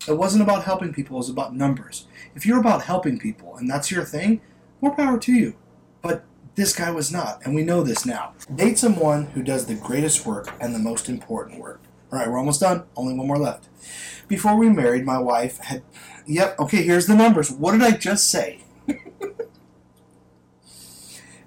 [0.07, 2.07] It wasn't about helping people, it was about numbers.
[2.35, 4.41] If you're about helping people and that's your thing,
[4.81, 5.55] more power to you.
[6.01, 6.23] But
[6.55, 8.33] this guy was not, and we know this now.
[8.55, 11.81] Date someone who does the greatest work and the most important work.
[12.11, 12.83] All right, we're almost done.
[12.95, 13.67] Only one more left.
[14.27, 15.83] Before we married, my wife had.
[16.25, 17.51] Yep, okay, here's the numbers.
[17.51, 18.61] What did I just say?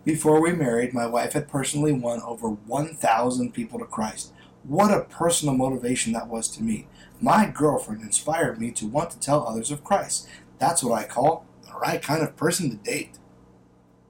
[0.05, 4.33] Before we married, my wife had personally won over 1,000 people to Christ.
[4.63, 6.87] What a personal motivation that was to me.
[7.21, 10.27] My girlfriend inspired me to want to tell others of Christ.
[10.59, 13.19] That's what I call the right kind of person to date.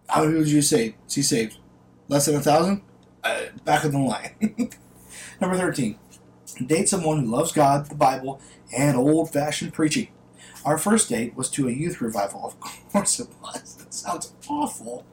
[0.09, 0.95] How many did you save?
[1.09, 1.59] She saved?
[2.09, 2.83] Less than a thousand?
[3.23, 4.35] Uh, back of the line.
[5.41, 5.99] Number 13.
[6.67, 8.41] Date someone who loves God, the Bible,
[8.77, 10.09] and old fashioned preaching.
[10.65, 12.45] Our first date was to a youth revival.
[12.45, 12.61] Of
[12.93, 13.77] course it was.
[13.77, 15.05] That sounds awful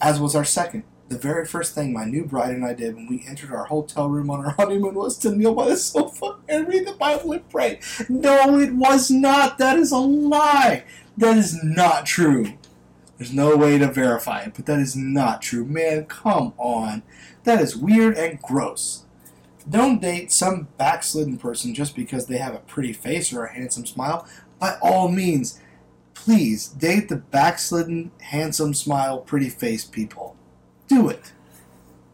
[0.00, 0.84] as was our second.
[1.08, 4.08] The very first thing my new bride and I did when we entered our hotel
[4.08, 7.48] room on our honeymoon was to kneel by the sofa and read the Bible and
[7.48, 7.80] pray.
[8.08, 9.58] No, it was not.
[9.58, 10.84] That is a lie.
[11.16, 12.54] That is not true.
[13.18, 15.64] There's no way to verify it, but that is not true.
[15.64, 17.02] Man, come on.
[17.44, 19.04] That is weird and gross.
[19.68, 23.86] Don't date some backslidden person just because they have a pretty face or a handsome
[23.86, 24.26] smile.
[24.58, 25.60] By all means,
[26.16, 30.35] Please date the backslidden, handsome smile, pretty face people.
[30.88, 31.32] Do it.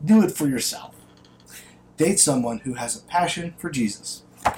[0.05, 0.95] Do it for yourself.
[1.97, 4.23] Date someone who has a passion for Jesus.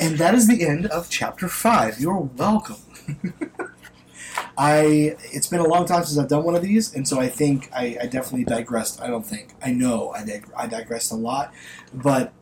[0.00, 2.00] And that is the end of chapter 5.
[2.00, 2.76] You're welcome.
[4.56, 7.28] I it's been a long time since I've done one of these, and so I
[7.28, 9.00] think I, I definitely digressed.
[9.00, 11.52] I don't think I know I, dig, I digressed a lot,
[11.94, 12.32] but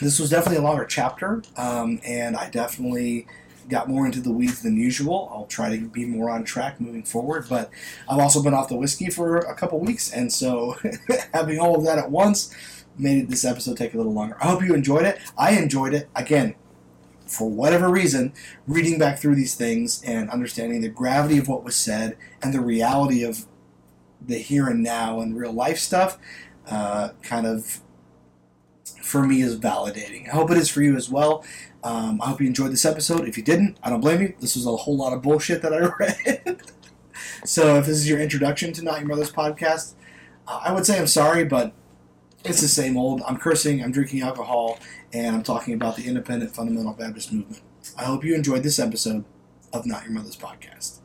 [0.00, 3.26] this was definitely a longer chapter, um, and I definitely
[3.68, 5.30] got more into the weeds than usual.
[5.32, 7.70] I'll try to be more on track moving forward, but
[8.08, 10.76] I've also been off the whiskey for a couple weeks, and so
[11.34, 12.54] having all of that at once
[12.98, 14.36] made this episode take a little longer.
[14.40, 15.18] I hope you enjoyed it.
[15.36, 16.08] I enjoyed it.
[16.14, 16.54] Again,
[17.26, 18.32] for whatever reason,
[18.66, 22.60] reading back through these things and understanding the gravity of what was said and the
[22.60, 23.46] reality of
[24.20, 26.18] the here and now and real life stuff
[26.70, 27.80] uh, kind of
[29.02, 30.28] for me is validating.
[30.28, 31.44] I hope it is for you as well.
[31.84, 33.26] Um, I hope you enjoyed this episode.
[33.26, 34.34] If you didn't, I don't blame you.
[34.40, 36.62] This was a whole lot of bullshit that I read.
[37.44, 39.94] so if this is your introduction to Not Your Mother's podcast,
[40.46, 41.72] uh, I would say I'm sorry, but
[42.44, 43.22] it's the same old.
[43.26, 44.78] I'm cursing, I'm drinking alcohol,
[45.12, 47.62] and I'm talking about the independent fundamental Baptist movement.
[47.98, 49.24] I hope you enjoyed this episode
[49.72, 51.01] of Not Your Mother's podcast.